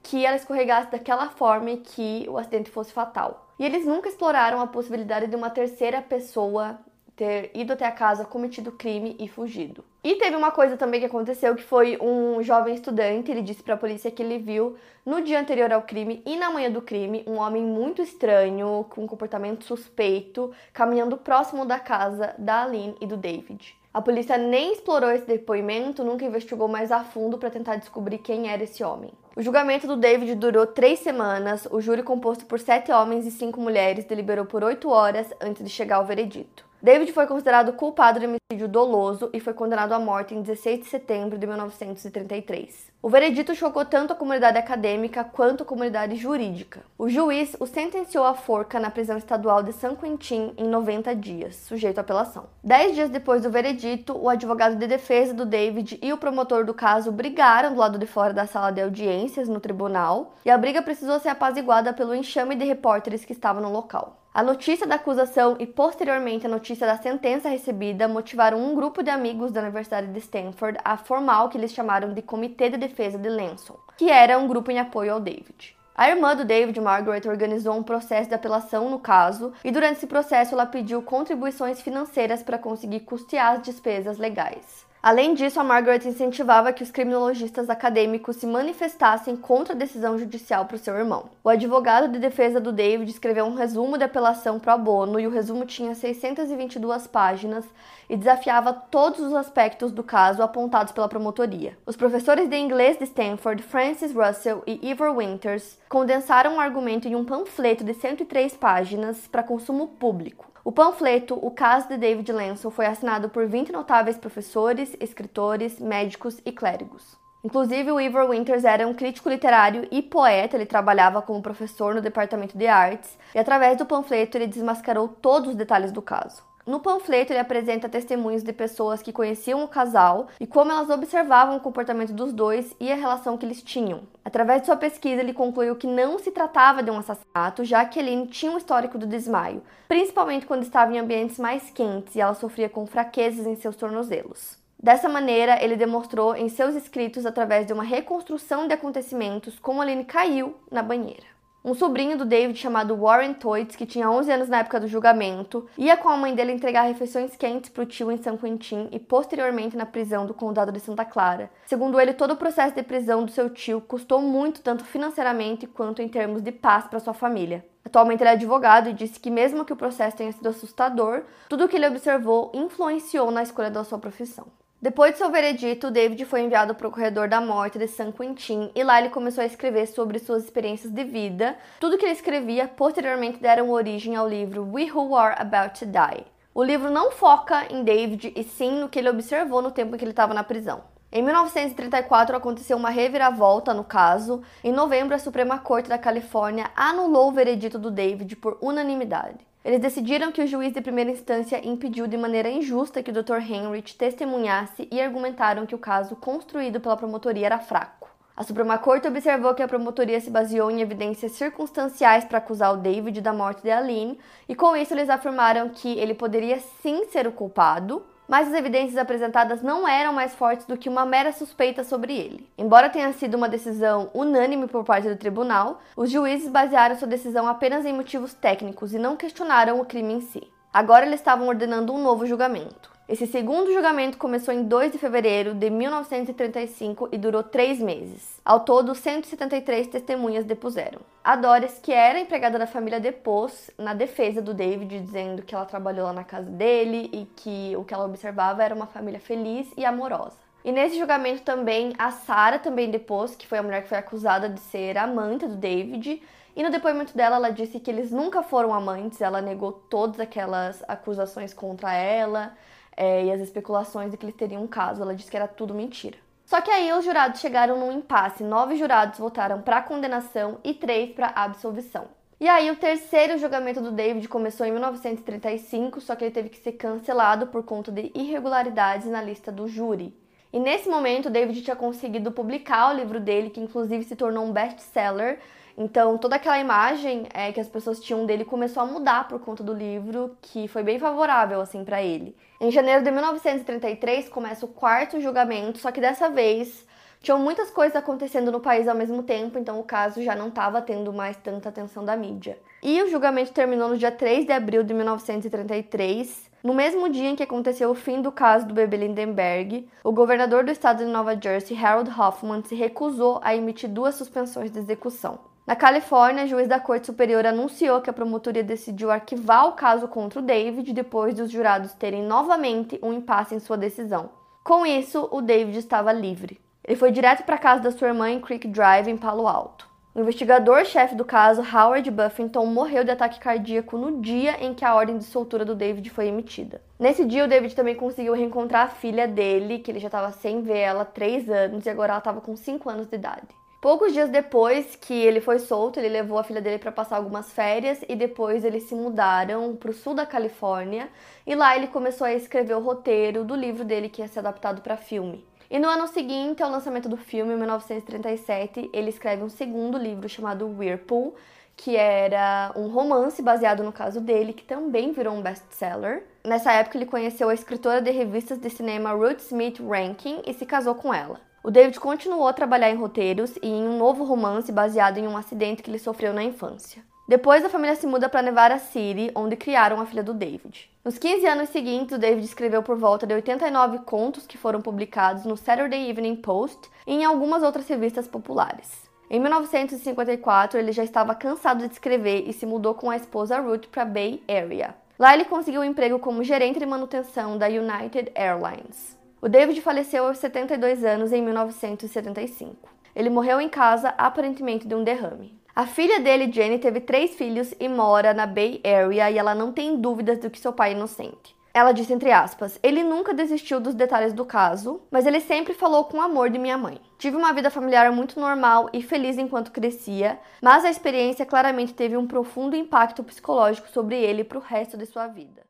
que 0.00 0.24
ela 0.24 0.36
escorregasse 0.36 0.92
daquela 0.92 1.28
forma 1.30 1.72
e 1.72 1.78
que 1.78 2.24
o 2.28 2.38
acidente 2.38 2.70
fosse 2.70 2.92
fatal. 2.92 3.48
E 3.58 3.64
eles 3.64 3.84
nunca 3.84 4.08
exploraram 4.08 4.60
a 4.60 4.66
possibilidade 4.68 5.26
de 5.26 5.34
uma 5.34 5.50
terceira 5.50 6.00
pessoa 6.00 6.78
ter 7.20 7.50
ido 7.52 7.74
até 7.74 7.84
a 7.84 7.92
casa, 7.92 8.24
cometido 8.24 8.72
crime 8.72 9.14
e 9.18 9.28
fugido. 9.28 9.84
E 10.02 10.14
teve 10.14 10.34
uma 10.34 10.50
coisa 10.50 10.78
também 10.78 11.00
que 11.00 11.04
aconteceu 11.04 11.54
que 11.54 11.62
foi 11.62 11.98
um 12.00 12.42
jovem 12.42 12.74
estudante, 12.74 13.30
ele 13.30 13.42
disse 13.42 13.62
para 13.62 13.74
a 13.74 13.76
polícia 13.76 14.10
que 14.10 14.22
ele 14.22 14.38
viu 14.38 14.78
no 15.04 15.20
dia 15.20 15.38
anterior 15.38 15.70
ao 15.70 15.82
crime 15.82 16.22
e 16.24 16.34
na 16.34 16.50
manhã 16.50 16.70
do 16.70 16.80
crime 16.80 17.22
um 17.26 17.36
homem 17.36 17.62
muito 17.62 18.00
estranho, 18.00 18.86
com 18.88 19.04
um 19.04 19.06
comportamento 19.06 19.64
suspeito, 19.64 20.50
caminhando 20.72 21.18
próximo 21.18 21.66
da 21.66 21.78
casa 21.78 22.34
da 22.38 22.62
Aline 22.62 22.96
e 23.02 23.06
do 23.06 23.18
David. 23.18 23.76
A 23.92 24.00
polícia 24.00 24.38
nem 24.38 24.72
explorou 24.72 25.10
esse 25.10 25.26
depoimento, 25.26 26.02
nunca 26.02 26.24
investigou 26.24 26.68
mais 26.68 26.90
a 26.90 27.04
fundo 27.04 27.36
para 27.36 27.50
tentar 27.50 27.76
descobrir 27.76 28.16
quem 28.16 28.48
era 28.50 28.64
esse 28.64 28.82
homem. 28.82 29.12
O 29.36 29.42
julgamento 29.42 29.86
do 29.86 29.96
David 29.96 30.36
durou 30.36 30.66
três 30.66 31.00
semanas. 31.00 31.66
O 31.70 31.82
júri, 31.82 32.02
composto 32.02 32.46
por 32.46 32.58
sete 32.58 32.90
homens 32.90 33.26
e 33.26 33.30
cinco 33.30 33.60
mulheres, 33.60 34.06
deliberou 34.06 34.46
por 34.46 34.64
oito 34.64 34.88
horas 34.88 35.30
antes 35.38 35.62
de 35.62 35.68
chegar 35.68 35.96
ao 35.96 36.06
veredito. 36.06 36.69
David 36.82 37.12
foi 37.12 37.26
considerado 37.26 37.74
culpado 37.74 38.18
de 38.18 38.26
homicídio 38.26 38.66
doloso 38.66 39.28
e 39.34 39.40
foi 39.40 39.52
condenado 39.52 39.92
à 39.92 39.98
morte 39.98 40.34
em 40.34 40.40
16 40.40 40.80
de 40.80 40.86
setembro 40.86 41.36
de 41.36 41.46
1933. 41.46 42.90
O 43.02 43.10
veredito 43.10 43.54
chocou 43.54 43.84
tanto 43.84 44.14
a 44.14 44.16
comunidade 44.16 44.56
acadêmica 44.56 45.22
quanto 45.22 45.62
a 45.62 45.66
comunidade 45.66 46.16
jurídica. 46.16 46.80
O 46.96 47.06
juiz 47.10 47.54
o 47.60 47.66
sentenciou 47.66 48.24
à 48.24 48.32
forca 48.32 48.80
na 48.80 48.90
prisão 48.90 49.18
estadual 49.18 49.62
de 49.62 49.74
San 49.74 49.94
Quentin 49.94 50.54
em 50.56 50.66
90 50.66 51.14
dias, 51.14 51.56
sujeito 51.56 51.98
à 51.98 52.00
apelação. 52.00 52.46
Dez 52.64 52.94
dias 52.94 53.10
depois 53.10 53.42
do 53.42 53.50
veredito, 53.50 54.16
o 54.16 54.30
advogado 54.30 54.76
de 54.76 54.86
defesa 54.86 55.34
do 55.34 55.44
David 55.44 55.98
e 56.00 56.14
o 56.14 56.18
promotor 56.18 56.64
do 56.64 56.72
caso 56.72 57.12
brigaram 57.12 57.74
do 57.74 57.78
lado 57.78 57.98
de 57.98 58.06
fora 58.06 58.32
da 58.32 58.46
sala 58.46 58.70
de 58.70 58.80
audiências 58.80 59.50
no 59.50 59.60
tribunal 59.60 60.34
e 60.46 60.50
a 60.50 60.56
briga 60.56 60.80
precisou 60.80 61.20
ser 61.20 61.28
apaziguada 61.28 61.92
pelo 61.92 62.14
enxame 62.14 62.54
de 62.54 62.64
repórteres 62.64 63.24
que 63.24 63.34
estavam 63.34 63.62
no 63.62 63.70
local. 63.70 64.16
A 64.32 64.44
notícia 64.44 64.86
da 64.86 64.94
acusação 64.94 65.56
e 65.58 65.66
posteriormente 65.66 66.46
a 66.46 66.48
notícia 66.48 66.86
da 66.86 66.96
sentença 66.96 67.48
recebida 67.48 68.06
motivaram 68.06 68.62
um 68.62 68.76
grupo 68.76 69.02
de 69.02 69.10
amigos 69.10 69.50
da 69.50 69.60
Universidade 69.60 70.06
de 70.06 70.18
Stanford 70.20 70.78
a 70.84 70.96
formar 70.96 71.42
o 71.42 71.48
que 71.48 71.58
eles 71.58 71.72
chamaram 71.72 72.14
de 72.14 72.22
Comitê 72.22 72.70
de 72.70 72.76
Defesa 72.76 73.18
de 73.18 73.28
Lenson, 73.28 73.76
que 73.96 74.08
era 74.08 74.38
um 74.38 74.46
grupo 74.46 74.70
em 74.70 74.78
apoio 74.78 75.14
ao 75.14 75.20
David. 75.20 75.76
A 75.96 76.08
irmã 76.08 76.36
do 76.36 76.44
David, 76.44 76.80
Margaret, 76.80 77.28
organizou 77.28 77.74
um 77.74 77.82
processo 77.82 78.28
de 78.28 78.34
apelação 78.36 78.88
no 78.88 79.00
caso 79.00 79.52
e 79.64 79.72
durante 79.72 79.96
esse 79.96 80.06
processo 80.06 80.54
ela 80.54 80.64
pediu 80.64 81.02
contribuições 81.02 81.80
financeiras 81.82 82.40
para 82.40 82.56
conseguir 82.56 83.00
custear 83.00 83.56
as 83.56 83.62
despesas 83.62 84.16
legais. 84.16 84.88
Além 85.02 85.32
disso, 85.32 85.58
a 85.58 85.64
Margaret 85.64 86.06
incentivava 86.06 86.74
que 86.74 86.82
os 86.82 86.90
criminologistas 86.90 87.70
acadêmicos 87.70 88.36
se 88.36 88.46
manifestassem 88.46 89.34
contra 89.34 89.72
a 89.72 89.76
decisão 89.76 90.18
judicial 90.18 90.66
para 90.66 90.76
o 90.76 90.78
seu 90.78 90.94
irmão. 90.94 91.30
O 91.42 91.48
advogado 91.48 92.12
de 92.12 92.18
defesa 92.18 92.60
do 92.60 92.70
David 92.70 93.10
escreveu 93.10 93.46
um 93.46 93.54
resumo 93.54 93.96
de 93.96 94.04
apelação 94.04 94.60
pro 94.60 94.76
bono 94.76 95.18
e 95.18 95.26
o 95.26 95.30
resumo 95.30 95.64
tinha 95.64 95.94
622 95.94 97.06
páginas 97.06 97.64
e 98.10 98.16
desafiava 98.16 98.74
todos 98.74 99.20
os 99.20 99.32
aspectos 99.32 99.90
do 99.90 100.02
caso 100.02 100.42
apontados 100.42 100.92
pela 100.92 101.08
promotoria. 101.08 101.78
Os 101.86 101.96
professores 101.96 102.46
de 102.46 102.58
inglês 102.58 102.98
de 102.98 103.04
Stanford, 103.04 103.62
Francis 103.62 104.12
Russell 104.12 104.62
e 104.66 104.90
Ivor 104.90 105.16
Winters, 105.16 105.78
condensaram 105.88 106.56
o 106.56 106.60
argumento 106.60 107.08
em 107.08 107.16
um 107.16 107.24
panfleto 107.24 107.82
de 107.82 107.94
103 107.94 108.54
páginas 108.58 109.26
para 109.26 109.42
consumo 109.42 109.88
público. 109.88 110.49
O 110.62 110.70
panfleto 110.70 111.38
O 111.40 111.50
Caso 111.50 111.88
de 111.88 111.96
David 111.96 112.30
Lanson 112.30 112.70
foi 112.70 112.84
assinado 112.84 113.30
por 113.30 113.46
20 113.46 113.72
notáveis 113.72 114.18
professores, 114.18 114.94
escritores, 115.00 115.80
médicos 115.80 116.38
e 116.44 116.52
clérigos. 116.52 117.18
Inclusive, 117.42 117.90
o 117.90 117.98
Ivor 117.98 118.28
Winters 118.28 118.64
era 118.64 118.86
um 118.86 118.92
crítico 118.92 119.30
literário 119.30 119.88
e 119.90 120.02
poeta, 120.02 120.56
ele 120.56 120.66
trabalhava 120.66 121.22
como 121.22 121.40
professor 121.40 121.94
no 121.94 122.02
departamento 122.02 122.58
de 122.58 122.66
artes, 122.66 123.18
e 123.34 123.38
através 123.38 123.78
do 123.78 123.86
panfleto 123.86 124.36
ele 124.36 124.46
desmascarou 124.46 125.08
todos 125.08 125.50
os 125.50 125.56
detalhes 125.56 125.90
do 125.90 126.02
caso. 126.02 126.49
No 126.70 126.78
panfleto, 126.78 127.32
ele 127.32 127.40
apresenta 127.40 127.88
testemunhos 127.88 128.44
de 128.44 128.52
pessoas 128.52 129.02
que 129.02 129.12
conheciam 129.12 129.64
o 129.64 129.66
casal 129.66 130.28
e 130.38 130.46
como 130.46 130.70
elas 130.70 130.88
observavam 130.88 131.56
o 131.56 131.60
comportamento 131.60 132.12
dos 132.12 132.32
dois 132.32 132.76
e 132.78 132.92
a 132.92 132.94
relação 132.94 133.36
que 133.36 133.44
eles 133.44 133.60
tinham. 133.60 134.02
Através 134.24 134.60
de 134.60 134.66
sua 134.66 134.76
pesquisa, 134.76 135.20
ele 135.20 135.32
concluiu 135.32 135.74
que 135.74 135.88
não 135.88 136.16
se 136.20 136.30
tratava 136.30 136.80
de 136.80 136.88
um 136.88 136.98
assassinato, 136.98 137.64
já 137.64 137.84
que 137.84 137.98
Helene 137.98 138.28
tinha 138.28 138.52
um 138.52 138.56
histórico 138.56 138.98
do 138.98 139.04
desmaio, 139.04 139.64
principalmente 139.88 140.46
quando 140.46 140.62
estava 140.62 140.94
em 140.94 141.00
ambientes 141.00 141.40
mais 141.40 141.70
quentes 141.70 142.14
e 142.14 142.20
ela 142.20 142.34
sofria 142.34 142.68
com 142.68 142.86
fraquezas 142.86 143.48
em 143.48 143.56
seus 143.56 143.74
tornozelos. 143.74 144.56
Dessa 144.80 145.08
maneira, 145.08 145.60
ele 145.60 145.74
demonstrou 145.74 146.36
em 146.36 146.48
seus 146.48 146.76
escritos, 146.76 147.26
através 147.26 147.66
de 147.66 147.72
uma 147.72 147.82
reconstrução 147.82 148.68
de 148.68 148.74
acontecimentos, 148.74 149.58
como 149.58 149.82
Helene 149.82 150.04
caiu 150.04 150.54
na 150.70 150.84
banheira. 150.84 151.39
Um 151.62 151.74
sobrinho 151.74 152.16
do 152.16 152.24
David 152.24 152.58
chamado 152.58 152.96
Warren 152.96 153.34
Toitz, 153.34 153.76
que 153.76 153.84
tinha 153.84 154.10
11 154.10 154.32
anos 154.32 154.48
na 154.48 154.60
época 154.60 154.80
do 154.80 154.88
julgamento, 154.88 155.68
ia 155.76 155.94
com 155.94 156.08
a 156.08 156.16
mãe 156.16 156.34
dele 156.34 156.52
entregar 156.52 156.84
refeições 156.84 157.36
quentes 157.36 157.68
para 157.68 157.82
o 157.82 157.86
tio 157.86 158.10
em 158.10 158.16
San 158.16 158.38
Quentin 158.38 158.88
e 158.90 158.98
posteriormente 158.98 159.76
na 159.76 159.84
prisão 159.84 160.24
do 160.24 160.32
condado 160.32 160.72
de 160.72 160.80
Santa 160.80 161.04
Clara. 161.04 161.50
Segundo 161.66 162.00
ele, 162.00 162.14
todo 162.14 162.30
o 162.30 162.36
processo 162.36 162.74
de 162.74 162.82
prisão 162.82 163.26
do 163.26 163.30
seu 163.30 163.50
tio 163.50 163.78
custou 163.78 164.22
muito, 164.22 164.62
tanto 164.62 164.86
financeiramente 164.86 165.66
quanto 165.66 166.00
em 166.00 166.08
termos 166.08 166.40
de 166.40 166.50
paz 166.50 166.86
para 166.86 166.98
sua 166.98 167.12
família. 167.12 167.62
Atualmente 167.84 168.22
ele 168.22 168.30
é 168.30 168.32
advogado 168.32 168.88
e 168.88 168.94
disse 168.94 169.20
que 169.20 169.30
mesmo 169.30 169.62
que 169.62 169.72
o 169.74 169.76
processo 169.76 170.16
tenha 170.16 170.32
sido 170.32 170.48
assustador, 170.48 171.24
tudo 171.46 171.66
o 171.66 171.68
que 171.68 171.76
ele 171.76 171.88
observou 171.88 172.50
influenciou 172.54 173.30
na 173.30 173.42
escolha 173.42 173.70
da 173.70 173.84
sua 173.84 173.98
profissão. 173.98 174.46
Depois 174.82 175.12
de 175.12 175.18
seu 175.18 175.30
veredito, 175.30 175.90
David 175.90 176.24
foi 176.24 176.40
enviado 176.40 176.74
para 176.74 176.88
o 176.88 176.90
corredor 176.90 177.28
da 177.28 177.38
morte 177.38 177.78
de 177.78 177.86
San 177.86 178.10
Quentin 178.10 178.70
e 178.74 178.82
lá 178.82 178.98
ele 178.98 179.10
começou 179.10 179.42
a 179.42 179.46
escrever 179.46 179.86
sobre 179.86 180.18
suas 180.18 180.42
experiências 180.42 180.90
de 180.90 181.04
vida. 181.04 181.54
Tudo 181.78 181.98
que 181.98 182.04
ele 182.06 182.14
escrevia 182.14 182.66
posteriormente 182.66 183.36
deram 183.36 183.68
origem 183.68 184.16
ao 184.16 184.26
livro 184.26 184.66
We 184.72 184.90
Who 184.90 185.14
Are 185.14 185.36
About 185.38 185.80
to 185.80 185.84
Die. 185.84 186.24
O 186.54 186.64
livro 186.64 186.90
não 186.90 187.10
foca 187.10 187.66
em 187.70 187.84
David 187.84 188.32
e 188.34 188.42
sim 188.42 188.80
no 188.80 188.88
que 188.88 188.98
ele 188.98 189.10
observou 189.10 189.60
no 189.60 189.70
tempo 189.70 189.94
em 189.94 189.98
que 189.98 190.04
ele 190.04 190.12
estava 190.12 190.32
na 190.32 190.42
prisão. 190.42 190.82
Em 191.12 191.22
1934 191.22 192.34
aconteceu 192.34 192.78
uma 192.78 192.88
reviravolta 192.88 193.74
no 193.74 193.84
caso. 193.84 194.42
Em 194.64 194.72
novembro, 194.72 195.14
a 195.14 195.18
Suprema 195.18 195.58
Corte 195.58 195.90
da 195.90 195.98
Califórnia 195.98 196.70
anulou 196.74 197.28
o 197.28 197.32
veredito 197.32 197.78
do 197.78 197.90
David 197.90 198.34
por 198.36 198.56
unanimidade. 198.62 199.49
Eles 199.62 199.80
decidiram 199.80 200.32
que 200.32 200.42
o 200.42 200.46
juiz 200.46 200.72
de 200.72 200.80
primeira 200.80 201.10
instância 201.10 201.60
impediu 201.66 202.06
de 202.06 202.16
maneira 202.16 202.48
injusta 202.48 203.02
que 203.02 203.10
o 203.10 203.12
Dr. 203.12 203.38
Henrich 203.40 203.94
testemunhasse 203.94 204.88
e 204.90 205.00
argumentaram 205.00 205.66
que 205.66 205.74
o 205.74 205.78
caso 205.78 206.16
construído 206.16 206.80
pela 206.80 206.96
promotoria 206.96 207.44
era 207.44 207.58
fraco. 207.58 208.08
A 208.34 208.42
Suprema 208.42 208.78
Corte 208.78 209.06
observou 209.06 209.54
que 209.54 209.62
a 209.62 209.68
promotoria 209.68 210.18
se 210.18 210.30
baseou 210.30 210.70
em 210.70 210.80
evidências 210.80 211.32
circunstanciais 211.32 212.24
para 212.24 212.38
acusar 212.38 212.72
o 212.72 212.78
David 212.78 213.20
da 213.20 213.34
morte 213.34 213.62
de 213.62 213.70
Aline, 213.70 214.18
e 214.48 214.54
com 214.54 214.74
isso 214.74 214.94
eles 214.94 215.10
afirmaram 215.10 215.68
que 215.68 215.98
ele 215.98 216.14
poderia 216.14 216.58
sim 216.80 217.04
ser 217.10 217.26
o 217.26 217.32
culpado, 217.32 218.02
mas 218.30 218.46
as 218.46 218.54
evidências 218.54 218.96
apresentadas 218.96 219.60
não 219.60 219.88
eram 219.88 220.12
mais 220.12 220.36
fortes 220.36 220.64
do 220.64 220.76
que 220.76 220.88
uma 220.88 221.04
mera 221.04 221.32
suspeita 221.32 221.82
sobre 221.82 222.16
ele. 222.16 222.48
Embora 222.56 222.88
tenha 222.88 223.12
sido 223.12 223.34
uma 223.34 223.48
decisão 223.48 224.08
unânime 224.14 224.68
por 224.68 224.84
parte 224.84 225.08
do 225.08 225.16
tribunal, 225.16 225.82
os 225.96 226.08
juízes 226.12 226.48
basearam 226.48 226.94
sua 226.94 227.08
decisão 227.08 227.48
apenas 227.48 227.84
em 227.84 227.92
motivos 227.92 228.32
técnicos 228.32 228.94
e 228.94 229.00
não 229.00 229.16
questionaram 229.16 229.80
o 229.80 229.84
crime 229.84 230.12
em 230.12 230.20
si. 230.20 230.46
Agora 230.72 231.04
eles 231.04 231.18
estavam 231.18 231.48
ordenando 231.48 231.92
um 231.92 232.00
novo 232.00 232.24
julgamento. 232.24 232.88
Esse 233.10 233.26
segundo 233.26 233.72
julgamento 233.72 234.16
começou 234.16 234.54
em 234.54 234.62
2 234.62 234.92
de 234.92 234.98
fevereiro 234.98 235.52
de 235.52 235.68
1935 235.68 237.08
e 237.10 237.18
durou 237.18 237.42
três 237.42 237.80
meses. 237.80 238.40
Ao 238.44 238.60
todo, 238.60 238.94
173 238.94 239.88
testemunhas 239.88 240.44
depuseram. 240.44 241.00
A 241.24 241.34
Doris, 241.34 241.80
que 241.82 241.92
era 241.92 242.20
empregada 242.20 242.56
da 242.56 242.68
família, 242.68 243.00
depôs 243.00 243.68
na 243.76 243.94
defesa 243.94 244.40
do 244.40 244.54
David, 244.54 245.00
dizendo 245.00 245.42
que 245.42 245.52
ela 245.52 245.66
trabalhou 245.66 246.06
lá 246.06 246.12
na 246.12 246.22
casa 246.22 246.48
dele 246.48 247.10
e 247.12 247.26
que 247.34 247.74
o 247.76 247.82
que 247.82 247.92
ela 247.92 248.04
observava 248.04 248.62
era 248.62 248.76
uma 248.76 248.86
família 248.86 249.18
feliz 249.18 249.66
e 249.76 249.84
amorosa. 249.84 250.36
E 250.64 250.70
nesse 250.70 250.96
julgamento 250.96 251.42
também, 251.42 251.92
a 251.98 252.12
Sarah 252.12 252.60
também 252.60 252.92
depôs, 252.92 253.34
que 253.34 253.44
foi 253.44 253.58
a 253.58 253.62
mulher 253.64 253.82
que 253.82 253.88
foi 253.88 253.98
acusada 253.98 254.48
de 254.48 254.60
ser 254.60 254.96
amante 254.96 255.48
do 255.48 255.56
David, 255.56 256.22
e 256.54 256.62
no 256.62 256.70
depoimento 256.70 257.16
dela, 257.16 257.36
ela 257.36 257.50
disse 257.50 257.80
que 257.80 257.90
eles 257.90 258.12
nunca 258.12 258.40
foram 258.40 258.72
amantes, 258.72 259.20
ela 259.20 259.42
negou 259.42 259.72
todas 259.72 260.20
aquelas 260.20 260.84
acusações 260.86 261.52
contra 261.52 261.92
ela 261.92 262.52
é, 262.96 263.24
e 263.24 263.32
as 263.32 263.40
especulações 263.40 264.10
de 264.10 264.16
que 264.16 264.24
eles 264.24 264.36
teriam 264.36 264.62
um 264.62 264.66
caso. 264.66 265.02
Ela 265.02 265.14
disse 265.14 265.30
que 265.30 265.36
era 265.36 265.48
tudo 265.48 265.74
mentira. 265.74 266.16
Só 266.44 266.60
que 266.60 266.70
aí 266.70 266.92
os 266.92 267.04
jurados 267.04 267.40
chegaram 267.40 267.78
num 267.78 267.92
impasse. 267.92 268.42
Nove 268.42 268.76
jurados 268.76 269.18
votaram 269.18 269.62
para 269.62 269.82
condenação 269.82 270.58
e 270.64 270.74
três 270.74 271.10
para 271.12 271.32
absolvição. 271.34 272.08
E 272.40 272.48
aí 272.48 272.70
o 272.70 272.76
terceiro 272.76 273.38
julgamento 273.38 273.80
do 273.80 273.92
David 273.92 274.26
começou 274.26 274.64
em 274.66 274.72
1935, 274.72 276.00
só 276.00 276.16
que 276.16 276.24
ele 276.24 276.32
teve 276.32 276.48
que 276.48 276.58
ser 276.58 276.72
cancelado 276.72 277.46
por 277.48 277.62
conta 277.62 277.92
de 277.92 278.10
irregularidades 278.14 279.06
na 279.06 279.22
lista 279.22 279.52
do 279.52 279.68
júri. 279.68 280.12
E 280.52 280.58
nesse 280.58 280.88
momento, 280.88 281.30
David 281.30 281.62
tinha 281.62 281.76
conseguido 281.76 282.32
publicar 282.32 282.90
o 282.90 282.96
livro 282.96 283.20
dele, 283.20 283.50
que 283.50 283.60
inclusive 283.60 284.02
se 284.04 284.16
tornou 284.16 284.44
um 284.44 284.52
best-seller, 284.52 285.38
então, 285.82 286.18
toda 286.18 286.36
aquela 286.36 286.58
imagem 286.58 287.26
é, 287.32 287.50
que 287.52 287.58
as 287.58 287.66
pessoas 287.66 288.00
tinham 288.00 288.26
dele 288.26 288.44
começou 288.44 288.82
a 288.82 288.86
mudar 288.86 289.26
por 289.26 289.40
conta 289.40 289.62
do 289.62 289.72
livro, 289.72 290.36
que 290.42 290.68
foi 290.68 290.82
bem 290.82 290.98
favorável 290.98 291.58
assim 291.58 291.86
para 291.86 292.02
ele. 292.02 292.36
Em 292.60 292.70
janeiro 292.70 293.02
de 293.02 293.10
1933 293.10 294.28
começa 294.28 294.66
o 294.66 294.68
quarto 294.68 295.18
julgamento, 295.18 295.78
só 295.78 295.90
que 295.90 295.98
dessa 295.98 296.28
vez 296.28 296.86
tinham 297.22 297.38
muitas 297.38 297.70
coisas 297.70 297.96
acontecendo 297.96 298.52
no 298.52 298.60
país 298.60 298.86
ao 298.86 298.94
mesmo 298.94 299.22
tempo, 299.22 299.58
então 299.58 299.80
o 299.80 299.82
caso 299.82 300.22
já 300.22 300.34
não 300.34 300.48
estava 300.48 300.82
tendo 300.82 301.14
mais 301.14 301.38
tanta 301.38 301.70
atenção 301.70 302.04
da 302.04 302.14
mídia. 302.14 302.58
E 302.82 303.02
o 303.02 303.08
julgamento 303.08 303.50
terminou 303.50 303.88
no 303.88 303.96
dia 303.96 304.12
3 304.12 304.44
de 304.44 304.52
abril 304.52 304.82
de 304.82 304.92
1933. 304.92 306.50
No 306.62 306.74
mesmo 306.74 307.08
dia 307.08 307.30
em 307.30 307.36
que 307.36 307.42
aconteceu 307.42 307.88
o 307.88 307.94
fim 307.94 308.20
do 308.20 308.30
caso 308.30 308.66
do 308.66 308.74
bebê 308.74 308.98
Lindenberg, 308.98 309.88
o 310.04 310.12
governador 310.12 310.62
do 310.62 310.70
estado 310.70 310.98
de 310.98 311.10
Nova 311.10 311.40
Jersey, 311.40 311.74
Harold 311.82 312.10
Hoffman, 312.10 312.62
se 312.64 312.74
recusou 312.74 313.40
a 313.42 313.56
emitir 313.56 313.88
duas 313.88 314.14
suspensões 314.16 314.70
de 314.70 314.78
execução. 314.78 315.48
Na 315.66 315.76
Califórnia, 315.76 316.46
juiz 316.46 316.66
da 316.66 316.80
Corte 316.80 317.06
Superior 317.06 317.46
anunciou 317.46 318.00
que 318.00 318.10
a 318.10 318.12
promotoria 318.12 318.64
decidiu 318.64 319.10
arquivar 319.10 319.68
o 319.68 319.72
caso 319.72 320.08
contra 320.08 320.40
o 320.40 320.42
David 320.42 320.92
depois 320.92 321.34
dos 321.34 321.50
jurados 321.50 321.92
terem 321.92 322.22
novamente 322.22 322.98
um 323.02 323.12
impasse 323.12 323.54
em 323.54 323.60
sua 323.60 323.76
decisão. 323.76 324.30
Com 324.64 324.84
isso, 324.84 325.28
o 325.30 325.40
David 325.40 325.78
estava 325.78 326.12
livre. 326.12 326.60
Ele 326.84 326.96
foi 326.96 327.12
direto 327.12 327.44
para 327.44 327.54
a 327.54 327.58
casa 327.58 327.82
da 327.82 327.92
sua 327.92 328.08
irmã 328.08 328.30
em 328.30 328.40
Creek 328.40 328.66
Drive, 328.68 329.08
em 329.08 329.16
Palo 329.16 329.46
Alto. 329.46 329.88
O 330.12 330.20
investigador-chefe 330.20 331.14
do 331.14 331.24
caso, 331.24 331.62
Howard 331.62 332.10
Buffington, 332.10 332.66
morreu 332.66 333.04
de 333.04 333.12
ataque 333.12 333.38
cardíaco 333.38 333.96
no 333.96 334.20
dia 334.20 334.56
em 334.64 334.74
que 334.74 334.84
a 334.84 334.94
ordem 334.94 335.18
de 335.18 335.24
soltura 335.24 335.64
do 335.64 335.76
David 335.76 336.10
foi 336.10 336.26
emitida. 336.26 336.82
Nesse 336.98 337.24
dia, 337.24 337.44
o 337.44 337.48
David 337.48 337.76
também 337.76 337.94
conseguiu 337.94 338.34
reencontrar 338.34 338.86
a 338.86 338.90
filha 338.90 339.28
dele, 339.28 339.78
que 339.78 339.90
ele 339.90 340.00
já 340.00 340.08
estava 340.08 340.32
sem 340.32 340.62
ver 340.62 340.78
ela 340.78 341.02
há 341.02 341.04
três 341.04 341.48
anos 341.48 341.86
e 341.86 341.90
agora 341.90 342.12
ela 342.12 342.18
estava 342.18 342.40
com 342.40 342.56
cinco 342.56 342.90
anos 342.90 343.06
de 343.06 343.14
idade. 343.14 343.59
Poucos 343.80 344.12
dias 344.12 344.28
depois 344.28 344.94
que 344.94 345.14
ele 345.14 345.40
foi 345.40 345.58
solto, 345.58 345.98
ele 345.98 346.10
levou 346.10 346.38
a 346.38 346.44
filha 346.44 346.60
dele 346.60 346.78
para 346.78 346.92
passar 346.92 347.16
algumas 347.16 347.50
férias 347.50 347.98
e 348.06 348.14
depois 348.14 348.62
eles 348.62 348.82
se 348.82 348.94
mudaram 348.94 349.74
para 349.74 349.90
o 349.90 349.94
sul 349.94 350.12
da 350.12 350.26
Califórnia 350.26 351.08
e 351.46 351.54
lá 351.54 351.74
ele 351.74 351.86
começou 351.86 352.26
a 352.26 352.34
escrever 352.34 352.74
o 352.74 352.80
roteiro 352.80 353.42
do 353.42 353.54
livro 353.54 353.82
dele 353.82 354.10
que 354.10 354.20
ia 354.20 354.28
ser 354.28 354.40
adaptado 354.40 354.82
para 354.82 354.98
filme. 354.98 355.42
E 355.70 355.78
no 355.78 355.88
ano 355.88 356.06
seguinte, 356.08 356.62
ao 356.62 356.70
lançamento 356.70 357.08
do 357.08 357.16
filme, 357.16 357.54
em 357.54 357.56
1937, 357.56 358.90
ele 358.92 359.08
escreve 359.08 359.42
um 359.42 359.48
segundo 359.48 359.96
livro 359.96 360.28
chamado 360.28 360.66
Whirlpool, 360.66 361.34
que 361.74 361.96
era 361.96 362.72
um 362.76 362.88
romance 362.88 363.40
baseado 363.40 363.82
no 363.82 363.92
caso 363.92 364.20
dele, 364.20 364.52
que 364.52 364.64
também 364.64 365.10
virou 365.12 365.32
um 365.32 365.40
best-seller. 365.40 366.24
Nessa 366.44 366.70
época, 366.72 366.98
ele 366.98 367.06
conheceu 367.06 367.48
a 367.48 367.54
escritora 367.54 368.02
de 368.02 368.10
revistas 368.10 368.58
de 368.58 368.68
cinema 368.68 369.12
Ruth 369.12 369.40
Smith 369.40 369.80
Rankin 369.80 370.42
e 370.46 370.52
se 370.52 370.66
casou 370.66 370.94
com 370.94 371.14
ela. 371.14 371.40
O 371.62 371.70
David 371.70 372.00
continuou 372.00 372.48
a 372.48 372.54
trabalhar 372.54 372.90
em 372.90 372.96
roteiros 372.96 373.54
e 373.62 373.68
em 373.68 373.86
um 373.86 373.98
novo 373.98 374.24
romance 374.24 374.72
baseado 374.72 375.18
em 375.18 375.28
um 375.28 375.36
acidente 375.36 375.82
que 375.82 375.90
ele 375.90 375.98
sofreu 375.98 376.32
na 376.32 376.42
infância. 376.42 377.04
Depois, 377.28 377.62
a 377.62 377.68
família 377.68 377.94
se 377.94 378.06
muda 378.06 378.30
para 378.30 378.40
Nevada 378.40 378.78
City, 378.78 379.30
onde 379.34 379.56
criaram 379.56 380.00
a 380.00 380.06
filha 380.06 380.22
do 380.22 380.32
David. 380.32 380.90
Nos 381.04 381.18
15 381.18 381.46
anos 381.46 381.68
seguintes, 381.68 382.16
o 382.16 382.18
David 382.18 382.46
escreveu 382.46 382.82
por 382.82 382.96
volta 382.96 383.26
de 383.26 383.34
89 383.34 383.98
contos 384.00 384.46
que 384.46 384.56
foram 384.56 384.80
publicados 384.80 385.44
no 385.44 385.56
Saturday 385.56 386.08
Evening 386.08 386.36
Post 386.36 386.90
e 387.06 387.12
em 387.12 387.24
algumas 387.24 387.62
outras 387.62 387.86
revistas 387.86 388.26
populares. 388.26 389.08
Em 389.30 389.38
1954, 389.38 390.78
ele 390.78 390.92
já 390.92 391.04
estava 391.04 391.34
cansado 391.34 391.86
de 391.86 391.92
escrever 391.92 392.48
e 392.48 392.54
se 392.54 392.64
mudou 392.64 392.94
com 392.94 393.10
a 393.10 393.16
esposa 393.16 393.60
Ruth 393.60 393.86
para 393.86 394.04
Bay 394.06 394.42
Area. 394.48 394.94
Lá 395.18 395.34
ele 395.34 395.44
conseguiu 395.44 395.82
um 395.82 395.84
emprego 395.84 396.18
como 396.18 396.42
gerente 396.42 396.78
de 396.78 396.86
manutenção 396.86 397.58
da 397.58 397.66
United 397.68 398.32
Airlines. 398.34 399.19
O 399.42 399.48
David 399.48 399.80
faleceu 399.80 400.26
aos 400.26 400.36
72 400.36 401.02
anos 401.02 401.32
em 401.32 401.40
1975. 401.42 402.76
Ele 403.16 403.30
morreu 403.30 403.58
em 403.58 403.70
casa, 403.70 404.10
aparentemente 404.18 404.86
de 404.86 404.94
um 404.94 405.02
derrame. 405.02 405.58
A 405.74 405.86
filha 405.86 406.20
dele, 406.20 406.52
Jenny, 406.52 406.78
teve 406.78 407.00
três 407.00 407.34
filhos 407.36 407.74
e 407.80 407.88
mora 407.88 408.34
na 408.34 408.46
Bay 408.46 408.82
Area 408.84 409.30
e 409.30 409.38
ela 409.38 409.54
não 409.54 409.72
tem 409.72 409.98
dúvidas 409.98 410.38
do 410.38 410.50
que 410.50 410.60
seu 410.60 410.74
pai 410.74 410.90
é 410.90 410.92
inocente. 410.92 411.56
Ela 411.72 411.92
disse 411.92 412.12
entre 412.12 412.30
aspas: 412.30 412.78
Ele 412.82 413.02
nunca 413.02 413.32
desistiu 413.32 413.80
dos 413.80 413.94
detalhes 413.94 414.34
do 414.34 414.44
caso, 414.44 415.00
mas 415.10 415.24
ele 415.24 415.40
sempre 415.40 415.72
falou 415.72 416.04
com 416.04 416.20
amor 416.20 416.50
de 416.50 416.58
minha 416.58 416.76
mãe. 416.76 417.00
Tive 417.16 417.36
uma 417.36 417.54
vida 417.54 417.70
familiar 417.70 418.12
muito 418.12 418.38
normal 418.38 418.90
e 418.92 419.00
feliz 419.00 419.38
enquanto 419.38 419.72
crescia, 419.72 420.38
mas 420.60 420.84
a 420.84 420.90
experiência 420.90 421.46
claramente 421.46 421.94
teve 421.94 422.14
um 422.14 422.26
profundo 422.26 422.76
impacto 422.76 423.24
psicológico 423.24 423.88
sobre 423.88 424.16
ele 424.16 424.44
para 424.44 424.58
o 424.58 424.62
resto 424.62 424.98
de 424.98 425.06
sua 425.06 425.28
vida. 425.28 425.69